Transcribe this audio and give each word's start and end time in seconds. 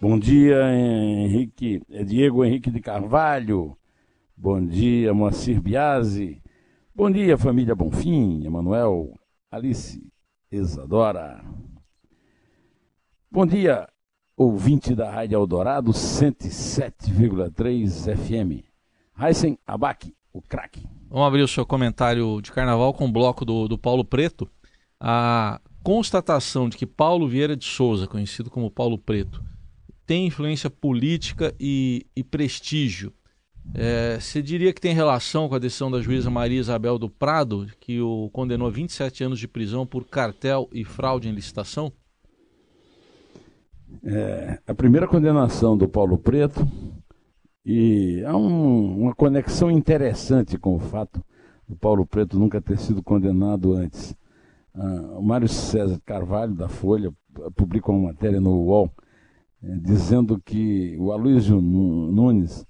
Bom 0.00 0.18
dia, 0.18 0.56
Henrique, 0.72 1.82
é 1.90 2.02
Diego 2.02 2.42
Henrique 2.42 2.70
de 2.70 2.80
Carvalho. 2.80 3.76
Bom 4.34 4.64
dia, 4.64 5.12
Moacir 5.12 5.60
Biasi. 5.60 6.42
Bom 6.94 7.10
dia, 7.10 7.36
família 7.36 7.74
Bonfim, 7.74 8.42
Emanuel, 8.42 9.12
Alice, 9.50 10.02
Isadora. 10.50 11.44
Bom 13.30 13.44
dia, 13.44 13.86
ouvinte 14.34 14.94
da 14.94 15.10
Rádio 15.10 15.36
Eldorado 15.36 15.92
107,3 15.92 18.16
FM. 18.16 18.64
Heisen 19.22 19.58
Abac, 19.66 20.16
o 20.32 20.40
craque. 20.40 20.88
Vamos 21.10 21.26
abrir 21.26 21.42
o 21.42 21.48
seu 21.48 21.66
comentário 21.66 22.40
de 22.40 22.50
carnaval 22.52 22.94
com 22.94 23.04
o 23.04 23.12
bloco 23.12 23.44
do, 23.44 23.68
do 23.68 23.76
Paulo 23.76 24.02
Preto. 24.02 24.48
A 24.98 25.60
constatação 25.82 26.70
de 26.70 26.78
que 26.78 26.86
Paulo 26.86 27.28
Vieira 27.28 27.54
de 27.54 27.66
Souza, 27.66 28.06
conhecido 28.06 28.48
como 28.48 28.70
Paulo 28.70 28.96
Preto, 28.96 29.49
tem 30.10 30.26
influência 30.26 30.68
política 30.68 31.54
e, 31.60 32.04
e 32.16 32.24
prestígio. 32.24 33.12
É, 33.72 34.18
você 34.18 34.42
diria 34.42 34.72
que 34.72 34.80
tem 34.80 34.92
relação 34.92 35.48
com 35.48 35.54
a 35.54 35.58
decisão 35.60 35.88
da 35.88 36.00
juíza 36.00 36.28
Maria 36.28 36.58
Isabel 36.58 36.98
do 36.98 37.08
Prado, 37.08 37.68
que 37.78 38.00
o 38.00 38.28
condenou 38.32 38.66
a 38.66 38.72
27 38.72 39.22
anos 39.22 39.38
de 39.38 39.46
prisão 39.46 39.86
por 39.86 40.04
cartel 40.04 40.68
e 40.72 40.84
fraude 40.84 41.28
em 41.28 41.32
licitação? 41.32 41.92
É, 44.02 44.58
a 44.66 44.74
primeira 44.74 45.06
condenação 45.06 45.78
do 45.78 45.86
Paulo 45.86 46.18
Preto, 46.18 46.66
e 47.64 48.24
há 48.26 48.36
um, 48.36 49.02
uma 49.02 49.14
conexão 49.14 49.70
interessante 49.70 50.58
com 50.58 50.74
o 50.74 50.80
fato 50.80 51.24
do 51.68 51.76
Paulo 51.76 52.04
Preto 52.04 52.36
nunca 52.36 52.60
ter 52.60 52.78
sido 52.78 53.00
condenado 53.00 53.74
antes. 53.74 54.12
Ah, 54.74 55.18
o 55.18 55.22
Mário 55.22 55.46
César 55.46 56.00
Carvalho, 56.04 56.52
da 56.52 56.68
Folha, 56.68 57.12
publicou 57.54 57.94
uma 57.94 58.08
matéria 58.08 58.40
no 58.40 58.50
UOL 58.50 58.90
é, 59.62 59.76
dizendo 59.76 60.40
que 60.40 60.96
o 60.98 61.12
Aloysio 61.12 61.60
Nunes 61.60 62.66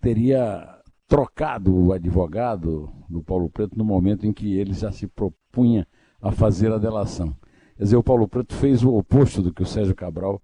teria 0.00 0.80
trocado 1.06 1.74
o 1.74 1.92
advogado 1.92 2.92
do 3.08 3.22
Paulo 3.22 3.50
Preto 3.50 3.76
no 3.76 3.84
momento 3.84 4.26
em 4.26 4.32
que 4.32 4.56
ele 4.56 4.72
já 4.72 4.90
se 4.90 5.06
propunha 5.06 5.86
a 6.20 6.32
fazer 6.32 6.72
a 6.72 6.78
delação. 6.78 7.36
Quer 7.76 7.84
dizer, 7.84 7.96
o 7.96 8.02
Paulo 8.02 8.28
Preto 8.28 8.54
fez 8.54 8.82
o 8.82 8.94
oposto 8.94 9.42
do 9.42 9.52
que 9.52 9.62
o 9.62 9.66
Sérgio 9.66 9.94
Cabral 9.94 10.40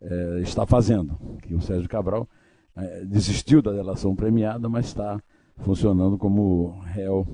é, 0.00 0.40
está 0.40 0.66
fazendo. 0.66 1.16
Que 1.42 1.54
o 1.54 1.60
Sérgio 1.60 1.88
Cabral 1.88 2.28
é, 2.76 3.04
desistiu 3.04 3.62
da 3.62 3.72
delação 3.72 4.14
premiada, 4.14 4.68
mas 4.68 4.86
está 4.86 5.20
funcionando 5.58 6.18
como 6.18 6.80
réu 6.86 7.26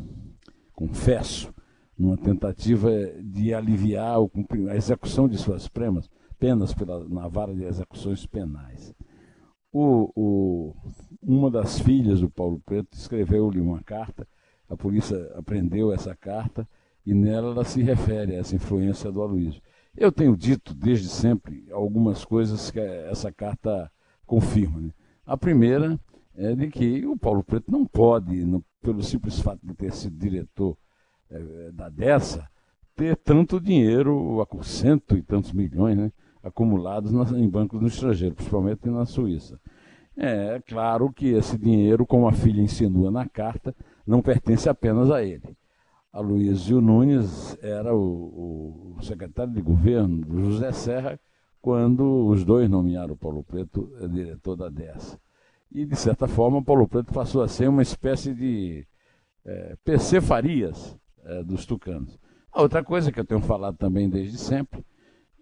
confesso, 0.75 1.53
numa 1.99 2.17
tentativa 2.17 2.91
de 3.23 3.53
aliviar 3.53 4.17
a 4.71 4.77
execução 4.77 5.29
de 5.29 5.37
suas 5.37 5.69
premas, 5.69 6.09
penas 6.41 6.73
pela, 6.73 7.07
na 7.07 7.29
vara 7.29 7.55
de 7.55 7.63
execuções 7.65 8.25
penais. 8.25 8.95
O, 9.71 10.11
o, 10.17 10.75
uma 11.23 11.51
das 11.51 11.79
filhas 11.79 12.21
do 12.21 12.31
Paulo 12.31 12.61
Preto 12.65 12.95
escreveu-lhe 12.95 13.61
uma 13.61 13.83
carta, 13.83 14.27
a 14.69 14.77
polícia 14.77 15.17
apreendeu 15.37 15.93
essa 15.93 16.17
carta 16.17 16.67
e 17.05 17.13
nela 17.13 17.53
ela 17.53 17.65
se 17.65 17.83
refere 17.83 18.35
a 18.35 18.39
essa 18.39 18.57
influência 18.57 19.13
do 19.13 19.23
Aloysio. 19.23 19.61
Eu 19.97 20.11
tenho 20.11 20.37
dito 20.37 20.75
desde 20.75 21.09
sempre 21.09 21.67
algumas 21.71 22.25
coisas 22.25 22.71
que 22.71 22.81
essa 22.81 23.31
carta 23.31 23.91
confirma. 24.25 24.81
Né? 24.81 24.91
A 25.27 25.37
primeira 25.37 26.01
é 26.35 26.55
de 26.55 26.69
que 26.69 27.07
o 27.07 27.17
Paulo 27.17 27.45
Preto 27.45 27.71
não 27.71 27.85
pode, 27.85 28.45
no, 28.45 28.65
pelo 28.81 29.03
simples 29.03 29.39
fato 29.41 29.61
de 29.63 29.75
ter 29.75 29.93
sido 29.93 30.17
diretor 30.17 30.77
é, 31.31 31.71
da 31.73 31.89
DESA, 31.89 32.49
ter 32.95 33.17
tanto 33.17 33.61
dinheiro, 33.61 34.47
cento 34.63 35.17
e 35.17 35.23
tantos 35.23 35.53
milhões, 35.53 35.97
né? 35.97 36.13
Acumulados 36.43 37.13
em 37.33 37.49
bancos 37.49 37.81
no 37.81 37.89
estrangeiro, 37.89 38.35
principalmente 38.35 38.89
na 38.89 39.05
Suíça. 39.05 39.61
É 40.17 40.61
claro 40.67 41.13
que 41.13 41.29
esse 41.29 41.57
dinheiro, 41.57 42.07
como 42.07 42.29
a 42.29 42.33
filha 42.33 42.61
insinua 42.61 43.11
na 43.11 43.29
carta, 43.29 43.75
não 44.07 44.21
pertence 44.21 44.69
apenas 44.69 45.11
a 45.11 45.23
ele. 45.23 45.57
A 46.13 46.21
Luizio 46.21 46.81
Nunes 46.81 47.57
era 47.63 47.95
o, 47.95 48.97
o, 48.99 49.03
secretário 49.03 49.53
de 49.53 49.63
governo 49.63 50.25
do 50.25 50.45
José 50.45 50.73
Serra 50.73 51.21
quando 51.63 52.27
os 52.27 52.45
dois 52.45 52.69
nomearam 52.69 53.17
Paulo 53.17 53.45
Preto 53.45 53.93
diretor 54.09 54.57
da 54.57 54.69
DES. 54.69 55.19
E, 55.71 55.87
de 55.87 55.95
certa 55.95 56.27
forma, 56.27 56.63
Paulo 56.63 56.89
Preto 56.89 57.13
passou 57.13 57.43
a 57.43 57.49
ser 57.49 57.69
uma 57.69 57.83
espécie 57.83 58.35
de 58.35 58.85
é, 59.45 59.77
PC 59.85 60.21
Farias 60.21 60.97
é, 61.25 61.45
dos 61.45 61.65
tucanos. 61.65 62.19
A 62.53 62.61
outra 62.61 62.83
coisa 62.83 63.13
que 63.13 63.21
eu 63.21 63.25
tenho 63.25 63.41
falado 63.41 63.77
também 63.77 64.11
desde 64.11 64.37
sempre 64.37 64.85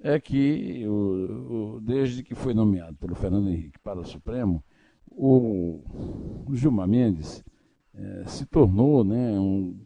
é 0.00 0.19
que, 0.20 0.86
o, 0.86 1.76
o, 1.76 1.81
desde 1.81 2.22
que 2.22 2.34
foi 2.34 2.54
nomeado 2.54 2.97
pelo 2.97 3.14
Fernando 3.14 3.48
Henrique 3.48 3.78
para 3.81 4.00
o 4.00 4.04
Supremo, 4.04 4.62
o, 5.10 5.82
o 6.47 6.54
Gilmar 6.54 6.86
Mendes 6.86 7.44
é, 7.94 8.25
se 8.26 8.47
tornou 8.47 9.03
né, 9.03 9.38
um, 9.38 9.76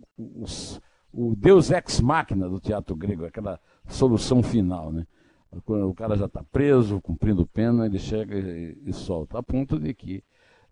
o 1.12 1.37
deus 1.37 1.71
ex 1.71 2.00
machina 2.00 2.49
do 2.49 2.61
teatro 2.61 2.97
grego, 2.97 3.25
aquela 3.25 3.61
solução 3.89 4.43
final. 4.43 4.93
Né? 4.93 5.06
Quando 5.65 5.89
o 5.89 5.95
cara 5.95 6.17
já 6.17 6.27
está 6.27 6.43
preso, 6.43 7.00
cumprindo 7.00 7.47
pena, 7.47 7.87
ele 7.87 7.99
chega 7.99 8.39
e, 8.39 8.79
e, 8.87 8.93
solta. 8.93 9.39
A 9.39 9.43
ponto 9.43 9.79
de 9.79 9.93
que, 9.93 10.25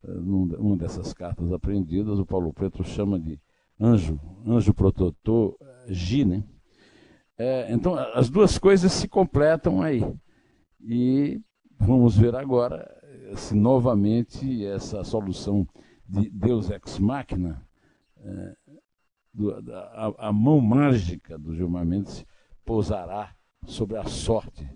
eh, 0.03 0.11
numa 0.11 0.77
dessas 0.77 1.12
cartas 1.12 1.53
apreendidas, 1.53 2.19
o 2.19 2.25
Paulo 2.25 2.53
Preto 2.53 2.83
chama 2.83 3.21
de 3.21 3.39
anjo, 3.78 4.19
anjo 4.47 4.72
protetor 4.72 5.57
G, 5.89 6.25
né? 6.25 6.43
É, 7.43 7.73
então, 7.73 7.95
as 7.95 8.28
duas 8.28 8.59
coisas 8.59 8.93
se 8.93 9.09
completam 9.09 9.81
aí. 9.81 10.05
E 10.78 11.41
vamos 11.78 12.15
ver 12.15 12.37
agora 12.37 12.87
se 13.34 13.55
novamente 13.55 14.62
essa 14.67 15.03
solução 15.03 15.67
de 16.06 16.28
Deus 16.28 16.69
ex 16.69 16.99
machina, 16.99 17.67
é, 18.19 18.56
do, 19.33 19.55
a, 19.73 20.28
a, 20.28 20.33
mão 20.34 20.61
mágica 20.61 21.39
do 21.39 21.56
Gilmar 21.56 21.87
Mendes 21.87 22.27
pousará 22.62 23.34
sobre 23.65 23.97
a 23.97 24.05
sorte 24.05 24.69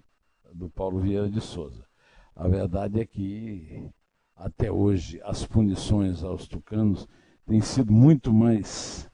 do 0.55 0.71
Paulo 0.71 1.01
Vieira 1.01 1.29
de 1.29 1.43
Souza. 1.43 1.85
A 2.35 2.49
verdade 2.49 2.99
é 2.99 3.05
que, 3.05 3.91
até 4.35 4.73
hoje, 4.73 5.21
as 5.23 5.45
punições 5.45 6.25
aos 6.25 6.49
tucanos 6.49 7.07
têm 7.45 7.61
sido 7.61 7.93
muito 7.93 8.33
mais 8.33 9.07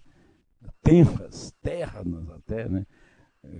tenras, 0.84 1.52
ternas 1.60 2.30
até, 2.30 2.68
né? 2.68 2.86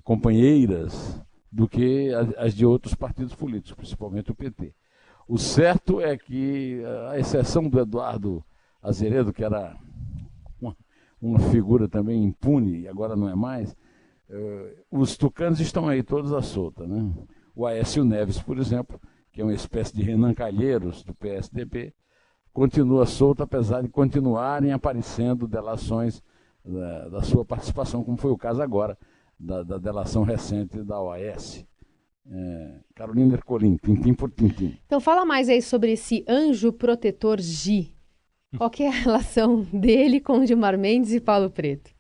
Companheiras 0.05 1.21
do 1.51 1.69
que 1.69 2.11
as 2.37 2.55
de 2.55 2.65
outros 2.65 2.95
partidos 2.95 3.35
políticos, 3.35 3.75
principalmente 3.75 4.31
o 4.31 4.35
PT. 4.35 4.73
O 5.27 5.39
certo 5.39 6.01
é 6.01 6.17
que, 6.17 6.83
a 7.11 7.19
exceção 7.19 7.69
do 7.69 7.79
Eduardo 7.79 8.45
Azeredo, 8.83 9.33
que 9.33 9.45
era 9.45 9.77
uma, 10.61 10.77
uma 11.21 11.39
figura 11.39 11.89
também 11.89 12.23
impune 12.23 12.81
e 12.81 12.89
agora 12.89 13.17
não 13.17 13.29
é 13.29 13.35
mais, 13.35 13.73
uh, 14.29 14.77
os 14.91 15.17
tucanos 15.17 15.61
estão 15.61 15.89
aí 15.89 16.03
todos 16.03 16.33
à 16.33 16.43
solta. 16.43 16.87
Né? 16.87 17.13
O 17.55 17.67
Aécio 17.67 18.05
Neves, 18.05 18.41
por 18.41 18.59
exemplo, 18.59 19.01
que 19.33 19.41
é 19.41 19.45
uma 19.45 19.55
espécie 19.55 19.95
de 19.95 20.03
Renan 20.03 20.35
Calheiros 20.35 21.03
do 21.05 21.15
PSDB, 21.15 21.93
continua 22.53 23.07
solto, 23.07 23.43
apesar 23.43 23.83
de 23.83 23.89
continuarem 23.89 24.73
aparecendo 24.73 25.47
delações 25.47 26.23
da, 26.65 27.09
da 27.09 27.23
sua 27.23 27.45
participação, 27.45 28.03
como 28.03 28.17
foi 28.17 28.31
o 28.31 28.39
caso 28.39 28.61
agora 28.63 28.99
da, 29.41 29.63
da 29.63 29.79
delação 29.79 30.23
recente 30.23 30.83
da 30.83 31.01
OAS. 31.01 31.65
É, 32.27 32.81
Carolina 32.95 33.35
Ercolim, 33.35 33.77
tintim 33.77 34.15
por 34.15 34.31
tintim. 34.31 34.79
Então 34.87 35.01
fala 35.01 35.25
mais 35.25 35.49
aí 35.49 35.63
sobre 35.63 35.93
esse 35.93 36.25
anjo 36.29 36.73
protetor 36.73 37.41
G. 37.41 37.93
Qual 38.57 38.69
que 38.69 38.83
é 38.83 38.89
a 38.89 38.93
relação 38.93 39.63
dele 39.73 40.21
com 40.21 40.45
Gilmar 40.45 40.77
Mendes 40.79 41.13
e 41.13 41.21
Paulo 41.21 41.51
Preto? 41.51 41.91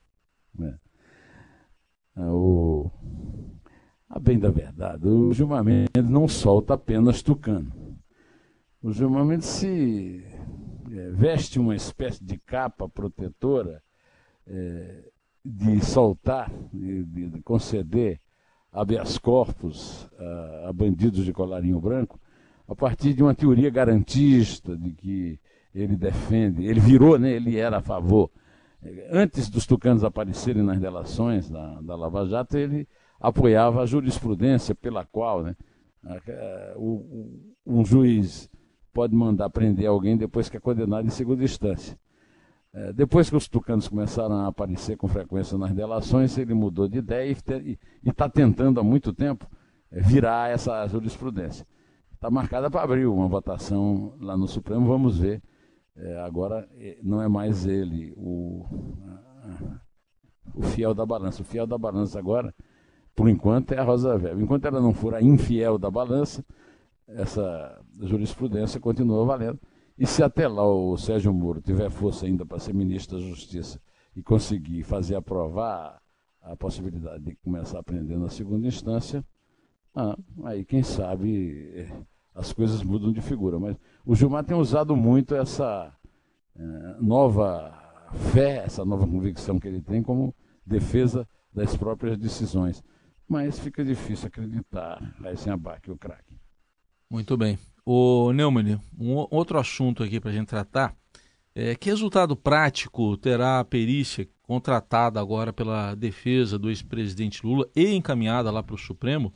É. 0.60 0.74
é 2.16 2.26
o... 2.26 2.90
A 4.08 4.18
bem 4.18 4.38
da 4.38 4.50
verdade, 4.50 5.06
o 5.06 5.32
Gilmar 5.32 5.64
Mendes 5.64 6.08
não 6.08 6.26
solta 6.28 6.74
apenas 6.74 7.22
tucano. 7.22 7.72
O 8.82 8.92
Gilmar 8.92 9.24
Mendes 9.24 9.46
se 9.46 10.24
é, 10.92 11.10
veste 11.10 11.58
uma 11.58 11.74
espécie 11.74 12.22
de 12.22 12.36
capa 12.38 12.88
protetora 12.88 13.82
é, 14.46 15.10
de 15.44 15.84
soltar, 15.84 16.50
de, 16.72 17.04
de 17.04 17.42
conceder 17.42 18.20
habeas 18.72 19.18
corpus 19.18 20.08
a, 20.18 20.68
a 20.68 20.72
bandidos 20.72 21.24
de 21.24 21.32
colarinho 21.32 21.80
branco, 21.80 22.20
a 22.68 22.74
partir 22.74 23.14
de 23.14 23.22
uma 23.22 23.34
teoria 23.34 23.70
garantista 23.70 24.76
de 24.76 24.92
que 24.92 25.40
ele 25.74 25.96
defende, 25.96 26.64
ele 26.64 26.80
virou, 26.80 27.18
né, 27.18 27.32
ele 27.32 27.56
era 27.56 27.78
a 27.78 27.82
favor. 27.82 28.30
Antes 29.10 29.48
dos 29.50 29.66
tucanos 29.66 30.04
aparecerem 30.04 30.62
nas 30.62 30.80
delações 30.80 31.50
da, 31.50 31.80
da 31.80 31.96
Lava 31.96 32.26
Jato, 32.26 32.56
ele 32.56 32.88
apoiava 33.20 33.82
a 33.82 33.86
jurisprudência 33.86 34.74
pela 34.74 35.04
qual 35.04 35.42
né, 35.42 35.56
um 37.66 37.84
juiz 37.84 38.48
pode 38.92 39.14
mandar 39.14 39.50
prender 39.50 39.86
alguém 39.86 40.16
depois 40.16 40.48
que 40.48 40.56
é 40.56 40.60
condenado 40.60 41.06
em 41.06 41.10
segunda 41.10 41.44
instância. 41.44 41.98
É, 42.72 42.92
depois 42.92 43.28
que 43.28 43.36
os 43.36 43.48
tucanos 43.48 43.88
começaram 43.88 44.36
a 44.36 44.46
aparecer 44.46 44.96
com 44.96 45.08
frequência 45.08 45.58
nas 45.58 45.72
delações, 45.72 46.36
ele 46.38 46.54
mudou 46.54 46.86
de 46.86 46.98
ideia 46.98 47.36
e 47.64 47.78
está 48.08 48.28
tentando 48.28 48.78
há 48.78 48.84
muito 48.84 49.12
tempo 49.12 49.46
é, 49.90 50.00
virar 50.00 50.50
essa 50.50 50.86
jurisprudência. 50.86 51.66
Está 52.14 52.30
marcada 52.30 52.70
para 52.70 52.82
abril 52.82 53.14
uma 53.14 53.26
votação 53.26 54.14
lá 54.20 54.36
no 54.36 54.46
Supremo, 54.46 54.86
vamos 54.86 55.18
ver. 55.18 55.42
É, 55.96 56.20
agora 56.20 56.68
é, 56.78 56.98
não 57.02 57.20
é 57.20 57.26
mais 57.28 57.66
ele 57.66 58.12
o, 58.16 58.64
o 60.54 60.62
fiel 60.62 60.94
da 60.94 61.04
balança. 61.04 61.42
O 61.42 61.44
fiel 61.44 61.66
da 61.66 61.76
balança 61.76 62.18
agora, 62.18 62.54
por 63.16 63.28
enquanto, 63.28 63.72
é 63.72 63.78
a 63.78 63.82
Rosa 63.82 64.14
Weber. 64.14 64.38
Enquanto 64.38 64.66
ela 64.66 64.80
não 64.80 64.94
for 64.94 65.14
a 65.14 65.20
infiel 65.20 65.76
da 65.76 65.90
balança, 65.90 66.44
essa 67.08 67.82
jurisprudência 68.00 68.78
continua 68.78 69.24
valendo. 69.24 69.58
E 70.00 70.06
se 70.06 70.22
até 70.22 70.48
lá 70.48 70.66
o 70.66 70.96
Sérgio 70.96 71.30
Moro 71.30 71.60
tiver 71.60 71.90
força 71.90 72.24
ainda 72.24 72.46
para 72.46 72.58
ser 72.58 72.72
ministro 72.72 73.18
da 73.18 73.22
Justiça 73.22 73.78
e 74.16 74.22
conseguir 74.22 74.82
fazer 74.82 75.14
aprovar 75.14 76.00
a 76.40 76.56
possibilidade 76.56 77.22
de 77.22 77.36
começar 77.36 77.76
a 77.76 77.80
aprender 77.80 78.16
na 78.16 78.30
segunda 78.30 78.66
instância, 78.66 79.22
ah, 79.94 80.16
aí 80.44 80.64
quem 80.64 80.82
sabe 80.82 81.70
eh, 81.74 82.02
as 82.34 82.50
coisas 82.50 82.82
mudam 82.82 83.12
de 83.12 83.20
figura. 83.20 83.60
Mas 83.60 83.76
o 84.06 84.16
Gilmar 84.16 84.42
tem 84.42 84.56
usado 84.56 84.96
muito 84.96 85.34
essa 85.34 85.92
eh, 86.56 86.96
nova 86.98 87.70
fé, 88.32 88.64
essa 88.64 88.86
nova 88.86 89.06
convicção 89.06 89.60
que 89.60 89.68
ele 89.68 89.82
tem 89.82 90.02
como 90.02 90.34
defesa 90.64 91.28
das 91.52 91.76
próprias 91.76 92.16
decisões. 92.16 92.82
Mas 93.28 93.58
fica 93.58 93.84
difícil 93.84 94.28
acreditar, 94.28 94.98
aí 95.22 95.36
sem 95.36 95.52
abaque 95.52 95.90
o 95.90 95.98
craque. 95.98 96.40
Muito 97.10 97.36
bem. 97.36 97.58
O 97.92 98.32
Neumann, 98.32 98.80
um 98.96 99.26
outro 99.32 99.58
assunto 99.58 100.04
aqui 100.04 100.20
para 100.20 100.30
a 100.30 100.32
gente 100.32 100.46
tratar. 100.46 100.94
É, 101.52 101.74
que 101.74 101.90
resultado 101.90 102.36
prático 102.36 103.16
terá 103.16 103.58
a 103.58 103.64
perícia 103.64 104.28
contratada 104.44 105.18
agora 105.18 105.52
pela 105.52 105.96
defesa 105.96 106.56
do 106.56 106.68
ex-presidente 106.68 107.44
Lula 107.44 107.68
e 107.74 107.92
encaminhada 107.92 108.48
lá 108.48 108.62
para 108.62 108.76
o 108.76 108.78
Supremo 108.78 109.32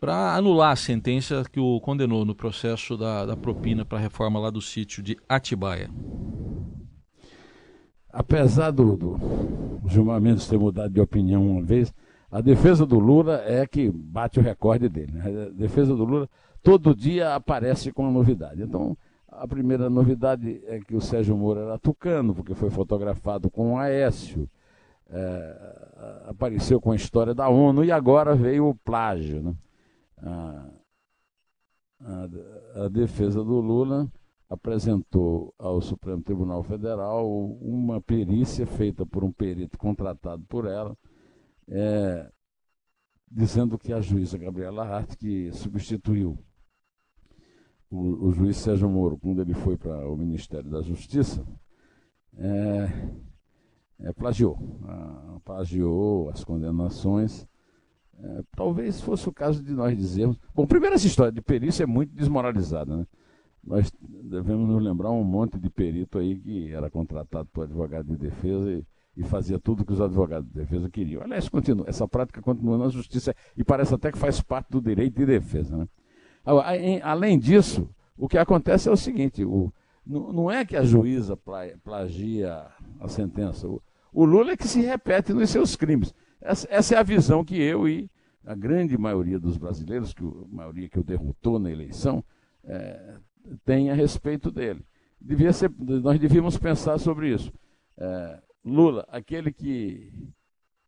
para 0.00 0.34
anular 0.34 0.72
a 0.72 0.76
sentença 0.76 1.44
que 1.52 1.60
o 1.60 1.78
condenou 1.78 2.24
no 2.24 2.34
processo 2.34 2.96
da, 2.96 3.26
da 3.26 3.36
propina 3.36 3.84
para 3.84 3.98
a 3.98 4.00
reforma 4.00 4.40
lá 4.40 4.48
do 4.48 4.62
sítio 4.62 5.02
de 5.02 5.14
Atibaia? 5.28 5.90
Apesar 8.08 8.70
do, 8.70 8.96
do 8.96 9.20
Gilmar 9.86 10.18
Mendes 10.18 10.46
ter 10.46 10.58
mudado 10.58 10.94
de 10.94 11.00
opinião 11.02 11.46
uma 11.46 11.62
vez, 11.62 11.92
a 12.36 12.40
defesa 12.42 12.84
do 12.84 12.98
Lula 12.98 13.42
é 13.46 13.66
que 13.66 13.90
bate 13.90 14.38
o 14.38 14.42
recorde 14.42 14.90
dele. 14.90 15.12
Né? 15.12 15.46
A 15.46 15.50
defesa 15.50 15.96
do 15.96 16.04
Lula 16.04 16.28
todo 16.62 16.94
dia 16.94 17.34
aparece 17.34 17.90
com 17.90 18.02
uma 18.02 18.12
novidade. 18.12 18.62
Então, 18.62 18.94
a 19.26 19.48
primeira 19.48 19.88
novidade 19.88 20.62
é 20.66 20.78
que 20.80 20.94
o 20.94 21.00
Sérgio 21.00 21.34
Moro 21.34 21.60
era 21.60 21.78
tucano, 21.78 22.34
porque 22.34 22.54
foi 22.54 22.68
fotografado 22.68 23.50
com 23.50 23.72
o 23.72 23.78
Aécio, 23.78 24.46
é, 25.08 26.26
apareceu 26.26 26.78
com 26.78 26.92
a 26.92 26.96
história 26.96 27.34
da 27.34 27.48
ONU 27.48 27.82
e 27.82 27.90
agora 27.90 28.36
veio 28.36 28.68
o 28.68 28.74
plágio. 28.74 29.42
Né? 29.42 29.54
A, 30.18 30.66
a, 32.02 32.84
a 32.84 32.88
defesa 32.88 33.42
do 33.42 33.60
Lula 33.60 34.06
apresentou 34.50 35.54
ao 35.58 35.80
Supremo 35.80 36.20
Tribunal 36.20 36.62
Federal 36.62 37.26
uma 37.62 37.98
perícia 37.98 38.66
feita 38.66 39.06
por 39.06 39.24
um 39.24 39.32
perito 39.32 39.78
contratado 39.78 40.44
por 40.46 40.66
ela, 40.66 40.94
é, 41.68 42.30
dizendo 43.30 43.78
que 43.78 43.92
a 43.92 44.00
juíza 44.00 44.38
Gabriela 44.38 44.84
Hart, 44.84 45.16
que 45.16 45.50
substituiu 45.52 46.38
o, 47.90 48.28
o 48.28 48.32
juiz 48.32 48.56
Sérgio 48.56 48.88
Moro, 48.88 49.18
quando 49.18 49.40
ele 49.40 49.54
foi 49.54 49.76
para 49.76 50.08
o 50.08 50.16
Ministério 50.16 50.70
da 50.70 50.82
Justiça, 50.82 51.46
é, 52.36 52.88
é, 54.00 54.12
plagiou. 54.12 54.58
A, 54.84 55.40
plagiou 55.44 56.30
as 56.30 56.44
condenações. 56.44 57.46
É, 58.18 58.42
talvez 58.56 59.00
fosse 59.00 59.28
o 59.28 59.32
caso 59.32 59.62
de 59.62 59.72
nós 59.72 59.96
dizermos. 59.96 60.38
Bom, 60.54 60.66
primeiro, 60.66 60.94
essa 60.94 61.06
história 61.06 61.32
de 61.32 61.42
perícia 61.42 61.84
é 61.84 61.86
muito 61.86 62.14
desmoralizada. 62.14 62.96
Né? 62.96 63.06
Nós 63.62 63.90
devemos 64.00 64.68
nos 64.68 64.82
lembrar 64.82 65.10
um 65.10 65.24
monte 65.24 65.58
de 65.58 65.68
perito 65.68 66.18
aí 66.18 66.38
que 66.38 66.72
era 66.72 66.90
contratado 66.90 67.48
por 67.52 67.64
advogado 67.64 68.06
de 68.08 68.16
defesa 68.16 68.70
e, 68.70 68.84
e 69.16 69.22
fazia 69.24 69.58
tudo 69.58 69.84
que 69.84 69.92
os 69.92 70.00
advogados 70.00 70.48
de 70.48 70.60
defesa 70.60 70.90
queriam. 70.90 71.22
Aliás, 71.22 71.48
continua, 71.48 71.86
essa 71.88 72.06
prática 72.06 72.42
continua 72.42 72.76
na 72.76 72.88
justiça 72.88 73.34
e 73.56 73.64
parece 73.64 73.94
até 73.94 74.12
que 74.12 74.18
faz 74.18 74.40
parte 74.42 74.70
do 74.70 74.80
direito 74.80 75.16
de 75.16 75.24
defesa. 75.24 75.76
Né? 75.76 75.88
Além 77.02 77.38
disso, 77.38 77.88
o 78.16 78.28
que 78.28 78.36
acontece 78.36 78.88
é 78.88 78.92
o 78.92 78.96
seguinte: 78.96 79.44
o, 79.44 79.72
não 80.06 80.50
é 80.50 80.64
que 80.64 80.76
a 80.76 80.84
juíza 80.84 81.36
plagia 81.82 82.66
a 83.00 83.08
sentença. 83.08 83.66
O, 83.66 83.82
o 84.12 84.24
Lula 84.24 84.52
é 84.52 84.56
que 84.56 84.68
se 84.68 84.80
repete 84.80 85.32
nos 85.32 85.50
seus 85.50 85.74
crimes. 85.76 86.14
Essa, 86.40 86.68
essa, 86.70 86.94
é 86.94 86.98
a 86.98 87.02
visão 87.02 87.44
que 87.44 87.60
eu 87.60 87.88
e 87.88 88.10
a 88.44 88.54
grande 88.54 88.96
maioria 88.96 89.38
dos 89.38 89.56
brasileiros, 89.56 90.14
que 90.14 90.22
a 90.22 90.54
maioria 90.54 90.88
que 90.88 91.00
o 91.00 91.02
derrotou 91.02 91.58
na 91.58 91.70
eleição, 91.70 92.22
é, 92.64 93.16
tem 93.64 93.90
a 93.90 93.94
respeito 93.94 94.50
dele. 94.50 94.84
Ser, 95.52 95.72
nós 95.78 96.18
devíamos 96.20 96.56
pensar 96.56 96.98
sobre 96.98 97.32
isso. 97.32 97.52
É, 97.98 98.38
Lula, 98.66 99.06
aquele 99.08 99.52
que 99.52 100.12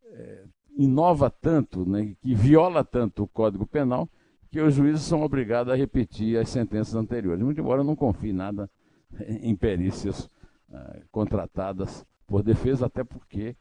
é, 0.02 0.44
inova 0.76 1.30
tanto, 1.30 1.88
né, 1.88 2.16
que 2.20 2.34
viola 2.34 2.84
tanto 2.84 3.22
o 3.22 3.28
Código 3.28 3.64
Penal, 3.64 4.08
que 4.50 4.60
os 4.60 4.74
juízes 4.74 5.02
são 5.02 5.22
obrigados 5.22 5.72
a 5.72 5.76
repetir 5.76 6.38
as 6.38 6.48
sentenças 6.48 6.96
anteriores. 6.96 7.44
Muito 7.44 7.60
embora 7.60 7.80
eu 7.80 7.84
não 7.84 7.94
confie 7.94 8.32
nada 8.32 8.68
em 9.42 9.54
perícias 9.54 10.24
uh, 10.68 11.04
contratadas 11.12 12.04
por 12.26 12.42
defesa, 12.42 12.86
até 12.86 13.04
porque 13.04 13.56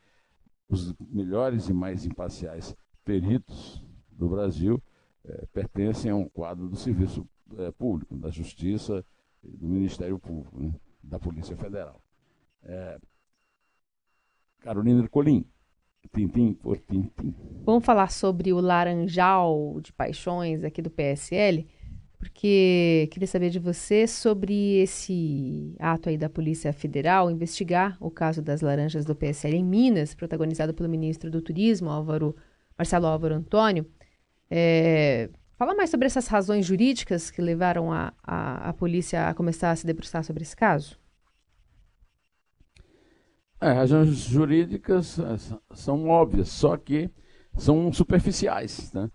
os 0.68 0.96
melhores 1.00 1.70
e 1.70 1.74
mais 1.74 2.04
imparciais 2.04 2.76
peritos 3.06 3.86
do 4.12 4.30
Brasil 4.30 4.82
uh, 5.26 5.48
pertencem 5.54 6.10
a 6.10 6.16
um 6.16 6.28
quadro 6.28 6.68
do 6.68 6.76
serviço 6.76 7.28
uh, 7.52 7.72
público, 7.74 8.16
da 8.18 8.32
Justiça, 8.32 9.06
do 9.44 9.68
Ministério 9.68 10.18
Público, 10.18 10.60
né, 10.60 10.74
da 11.04 11.20
Polícia 11.20 11.56
Federal. 11.56 12.02
Carolina 14.68 15.02
Ercolim. 15.02 15.46
Tintim 16.14 16.54
por 16.54 16.78
tintim. 16.78 17.34
Vamos 17.66 17.86
falar 17.86 18.12
sobre 18.12 18.52
o 18.52 18.60
laranjal 18.60 19.80
de 19.82 19.94
paixões 19.94 20.64
aqui 20.64 20.82
do 20.82 20.90
PSL, 20.90 21.66
porque 22.18 23.08
queria 23.12 23.28
saber 23.28 23.50
de 23.50 23.60
você 23.60 24.08
sobre 24.08 24.82
esse 24.82 25.76
ato 25.80 26.10
aí 26.10 26.18
da 26.18 26.30
Polícia 26.30 26.72
Federal 26.74 27.32
investigar 27.32 27.98
o 28.00 28.10
caso 28.10 28.42
das 28.42 28.62
laranjas 28.62 29.06
do 29.06 29.16
PSL 29.16 29.56
em 29.56 29.64
Minas, 29.64 30.14
protagonizado 30.14 30.74
pelo 30.74 30.90
ministro 30.90 31.32
do 31.32 31.42
Turismo, 31.42 31.90
Álvaro, 31.90 32.36
Marcelo 32.78 33.06
Álvaro 33.06 33.36
Antônio. 33.36 33.86
É, 34.50 35.30
fala 35.58 35.76
mais 35.76 35.90
sobre 35.90 36.08
essas 36.08 36.28
razões 36.28 36.66
jurídicas 36.66 37.32
que 37.32 37.42
levaram 37.42 37.92
a, 37.92 38.14
a, 38.24 38.70
a 38.70 38.74
polícia 38.74 39.30
a 39.30 39.34
começar 39.34 39.72
a 39.72 39.76
se 39.76 39.86
debruçar 39.86 40.24
sobre 40.24 40.44
esse 40.44 40.56
caso. 40.56 40.98
É, 43.60 43.72
razões 43.72 44.10
jurídicas 44.10 45.18
é, 45.18 45.36
são 45.74 46.08
óbvias, 46.10 46.50
só 46.50 46.78
que 46.78 47.10
são 47.56 47.92
superficiais. 47.92 48.92
Né? 48.94 49.10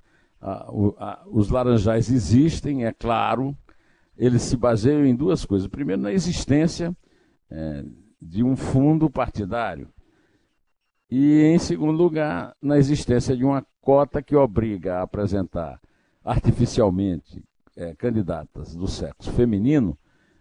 os 1.26 1.48
laranjais 1.50 2.10
existem, 2.10 2.84
é 2.84 2.92
claro, 2.92 3.56
eles 4.16 4.42
se 4.42 4.56
baseiam 4.56 5.06
em 5.06 5.14
duas 5.14 5.44
coisas. 5.44 5.68
Primeiro, 5.68 6.02
na 6.02 6.12
existência 6.12 6.96
é, 7.48 7.84
de 8.20 8.42
um 8.42 8.56
fundo 8.56 9.08
partidário. 9.08 9.88
E, 11.08 11.42
em 11.42 11.58
segundo 11.58 11.92
lugar, 11.92 12.56
na 12.60 12.78
existência 12.78 13.36
de 13.36 13.44
uma 13.44 13.64
cota 13.80 14.22
que 14.22 14.34
obriga 14.34 14.96
a 14.96 15.02
apresentar 15.02 15.80
artificialmente 16.24 17.44
é, 17.76 17.94
candidatas 17.94 18.74
do 18.74 18.86
sexo 18.88 19.30
feminino, 19.32 19.96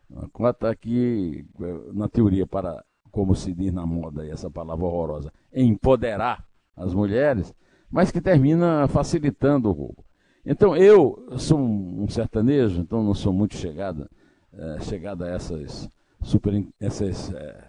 uma 0.10 0.30
cota 0.30 0.76
que, 0.76 1.46
na 1.94 2.08
teoria, 2.08 2.48
para 2.48 2.84
como 3.12 3.36
se 3.36 3.54
diz 3.54 3.74
na 3.74 3.86
moda, 3.86 4.26
essa 4.26 4.50
palavra 4.50 4.86
horrorosa, 4.86 5.32
empoderar 5.54 6.46
as 6.76 6.94
mulheres, 6.94 7.54
mas 7.90 8.12
que 8.12 8.22
termina 8.22 8.88
facilitando 8.88 9.70
o 9.70 9.74
roubo. 9.74 10.06
Então, 10.46 10.76
eu 10.76 11.28
sou 11.38 11.60
um 11.60 12.08
sertanejo, 12.10 12.82
então 12.82 13.04
não 13.04 13.14
sou 13.14 13.32
muito 13.32 13.56
chegada, 13.56 14.10
é, 14.54 14.80
chegada 14.82 15.26
a 15.26 15.30
essas, 15.30 15.88
super, 16.24 16.66
essas 16.80 17.32
é, 17.34 17.64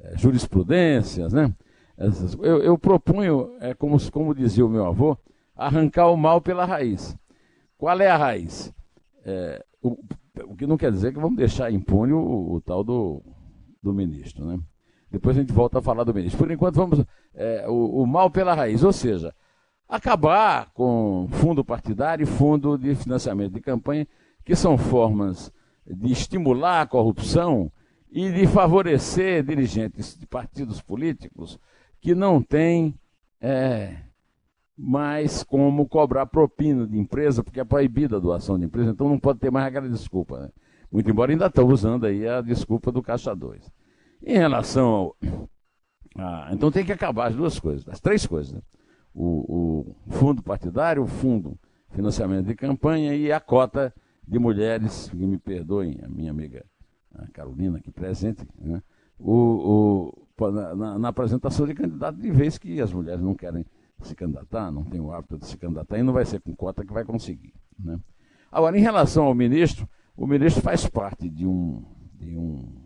é, 0.00 0.16
jurisprudências, 0.16 1.32
né? 1.32 1.52
Essas, 1.98 2.34
eu, 2.34 2.62
eu, 2.62 2.78
proponho, 2.78 3.56
é, 3.60 3.74
como, 3.74 3.98
como 4.10 4.34
dizia 4.34 4.64
o 4.64 4.68
meu 4.68 4.86
avô, 4.86 5.16
arrancar 5.54 6.08
o 6.08 6.16
mal 6.16 6.40
pela 6.40 6.64
raiz. 6.64 7.16
Qual 7.76 7.98
é 8.00 8.08
a 8.08 8.16
raiz? 8.16 8.72
O, 9.82 9.98
o, 10.44 10.56
que 10.56 10.66
não 10.66 10.76
quer 10.76 10.92
dizer 10.92 11.12
que 11.12 11.20
vamos 11.20 11.36
deixar 11.36 11.70
impune 11.70 12.12
o, 12.12 12.54
o, 12.54 12.60
tal 12.60 12.84
do, 12.84 13.22
do 13.82 13.92
ministro. 13.92 14.44
Né? 14.44 14.58
Depois 15.10 15.36
a 15.36 15.40
gente 15.40 15.52
volta 15.52 15.78
a 15.78 15.82
falar 15.82 16.04
do 16.04 16.14
ministro. 16.14 16.38
Por 16.38 16.50
enquanto, 16.50 16.76
vamos. 16.76 17.04
É, 17.34 17.64
o, 17.68 18.02
o 18.02 18.06
mal 18.06 18.30
pela 18.30 18.54
raiz, 18.54 18.82
ou 18.82 18.92
seja, 18.92 19.34
acabar 19.88 20.70
com 20.72 21.28
fundo 21.30 21.64
partidário 21.64 22.24
e 22.24 22.26
fundo 22.26 22.76
de 22.76 22.94
financiamento 22.94 23.52
de 23.52 23.60
campanha, 23.60 24.06
que 24.44 24.56
são 24.56 24.76
formas 24.76 25.52
de 25.86 26.12
estimular 26.12 26.82
a 26.82 26.86
corrupção 26.86 27.70
e 28.10 28.30
de 28.32 28.46
favorecer 28.46 29.44
dirigentes 29.44 30.16
de 30.16 30.26
partidos 30.26 30.80
políticos 30.80 31.58
que 32.00 32.14
não 32.14 32.42
têm 32.42 32.98
é, 33.40 33.96
mais 34.76 35.42
como 35.42 35.88
cobrar 35.88 36.26
propina 36.26 36.86
de 36.86 36.98
empresa, 36.98 37.42
porque 37.42 37.60
é 37.60 37.64
proibida 37.64 38.16
a 38.16 38.20
doação 38.20 38.58
de 38.58 38.64
empresa, 38.64 38.90
então 38.90 39.08
não 39.08 39.18
pode 39.18 39.38
ter 39.38 39.50
mais 39.50 39.66
aquela 39.66 39.88
desculpa. 39.88 40.38
Né? 40.38 40.50
Muito 40.90 41.10
embora 41.10 41.32
ainda 41.32 41.46
estão 41.46 41.66
usando 41.66 42.06
aí 42.06 42.26
a 42.28 42.40
desculpa 42.40 42.92
do 42.92 43.02
Caixa 43.02 43.34
2. 43.34 43.70
Em 44.24 44.38
relação 44.38 44.88
ao. 44.88 45.16
Ah, 46.18 46.48
então 46.52 46.70
tem 46.70 46.84
que 46.84 46.92
acabar 46.92 47.28
as 47.28 47.36
duas 47.36 47.58
coisas, 47.58 47.86
as 47.88 48.00
três 48.00 48.26
coisas. 48.26 48.52
Né? 48.52 48.60
O, 49.14 49.84
o 50.08 50.12
fundo 50.12 50.42
partidário, 50.42 51.02
o 51.02 51.06
fundo 51.06 51.58
financiamento 51.90 52.46
de 52.46 52.54
campanha 52.54 53.14
e 53.14 53.30
a 53.30 53.40
cota 53.40 53.94
de 54.26 54.38
mulheres, 54.38 55.08
que 55.10 55.16
me 55.16 55.38
perdoem, 55.38 55.98
a 56.02 56.08
minha 56.08 56.30
amiga 56.30 56.64
a 57.14 57.26
Carolina 57.28 57.78
aqui 57.78 57.90
presente, 57.90 58.46
né? 58.58 58.82
o, 59.18 60.12
o 60.38 60.52
na, 60.52 60.98
na, 60.98 61.08
apresentação 61.08 61.66
de 61.66 61.74
candidato, 61.74 62.18
de 62.18 62.30
vez 62.30 62.58
que 62.58 62.80
as 62.80 62.92
mulheres 62.92 63.22
não 63.22 63.34
querem 63.34 63.64
se 64.02 64.14
candidatar, 64.14 64.70
não 64.70 64.84
tem 64.84 65.00
o 65.00 65.10
hábito 65.10 65.38
de 65.38 65.46
se 65.46 65.56
candidatar, 65.56 65.98
e 65.98 66.02
não 66.02 66.12
vai 66.12 66.26
ser 66.26 66.40
com 66.40 66.54
cota 66.54 66.84
que 66.84 66.92
vai 66.92 67.04
conseguir. 67.04 67.54
Né? 67.78 67.98
Agora, 68.52 68.76
em 68.78 68.82
relação 68.82 69.24
ao 69.24 69.34
ministro, 69.34 69.88
o 70.14 70.26
ministro 70.26 70.62
faz 70.62 70.86
parte 70.86 71.28
de 71.28 71.46
um, 71.46 71.82
de 72.14 72.36
um 72.36 72.85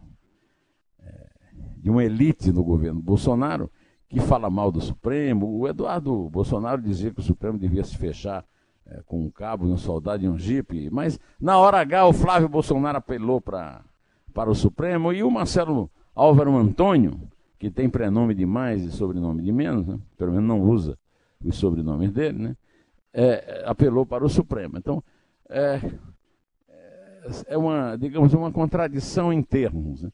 de 1.80 1.90
uma 1.90 2.04
elite 2.04 2.52
no 2.52 2.62
governo 2.62 3.00
Bolsonaro 3.00 3.70
que 4.08 4.20
fala 4.20 4.50
mal 4.50 4.70
do 4.70 4.80
Supremo. 4.80 5.58
O 5.58 5.68
Eduardo 5.68 6.28
Bolsonaro 6.28 6.82
dizia 6.82 7.12
que 7.12 7.20
o 7.20 7.22
Supremo 7.22 7.58
devia 7.58 7.84
se 7.84 7.96
fechar 7.96 8.44
é, 8.86 9.00
com 9.06 9.24
um 9.24 9.30
cabo 9.30 9.66
um 9.66 9.76
soldado 9.76 10.24
e 10.24 10.28
um 10.28 10.36
jipe, 10.36 10.90
mas 10.90 11.18
na 11.40 11.58
hora 11.58 11.80
H 11.80 12.06
o 12.06 12.12
Flávio 12.12 12.48
Bolsonaro 12.48 12.98
apelou 12.98 13.40
para 13.40 13.84
para 14.32 14.48
o 14.48 14.54
Supremo 14.54 15.12
e 15.12 15.24
o 15.24 15.30
Marcelo 15.30 15.90
Álvaro 16.14 16.56
Antônio, 16.56 17.20
que 17.58 17.68
tem 17.68 17.88
prenome 17.88 18.32
de 18.32 18.46
mais 18.46 18.82
e 18.82 18.92
sobrenome 18.92 19.42
de 19.42 19.50
menos, 19.50 19.86
né? 19.86 19.98
pelo 20.16 20.32
menos 20.32 20.46
não 20.46 20.60
usa 20.60 20.96
os 21.44 21.56
sobrenomes 21.56 22.12
dele, 22.12 22.38
né? 22.38 22.56
É, 23.12 23.64
apelou 23.66 24.06
para 24.06 24.24
o 24.24 24.28
Supremo. 24.28 24.78
Então, 24.78 25.02
é, 25.48 25.80
é 27.48 27.58
uma, 27.58 27.96
digamos, 27.96 28.32
uma 28.34 28.52
contradição 28.52 29.32
em 29.32 29.42
termos. 29.42 30.02
Né? 30.02 30.10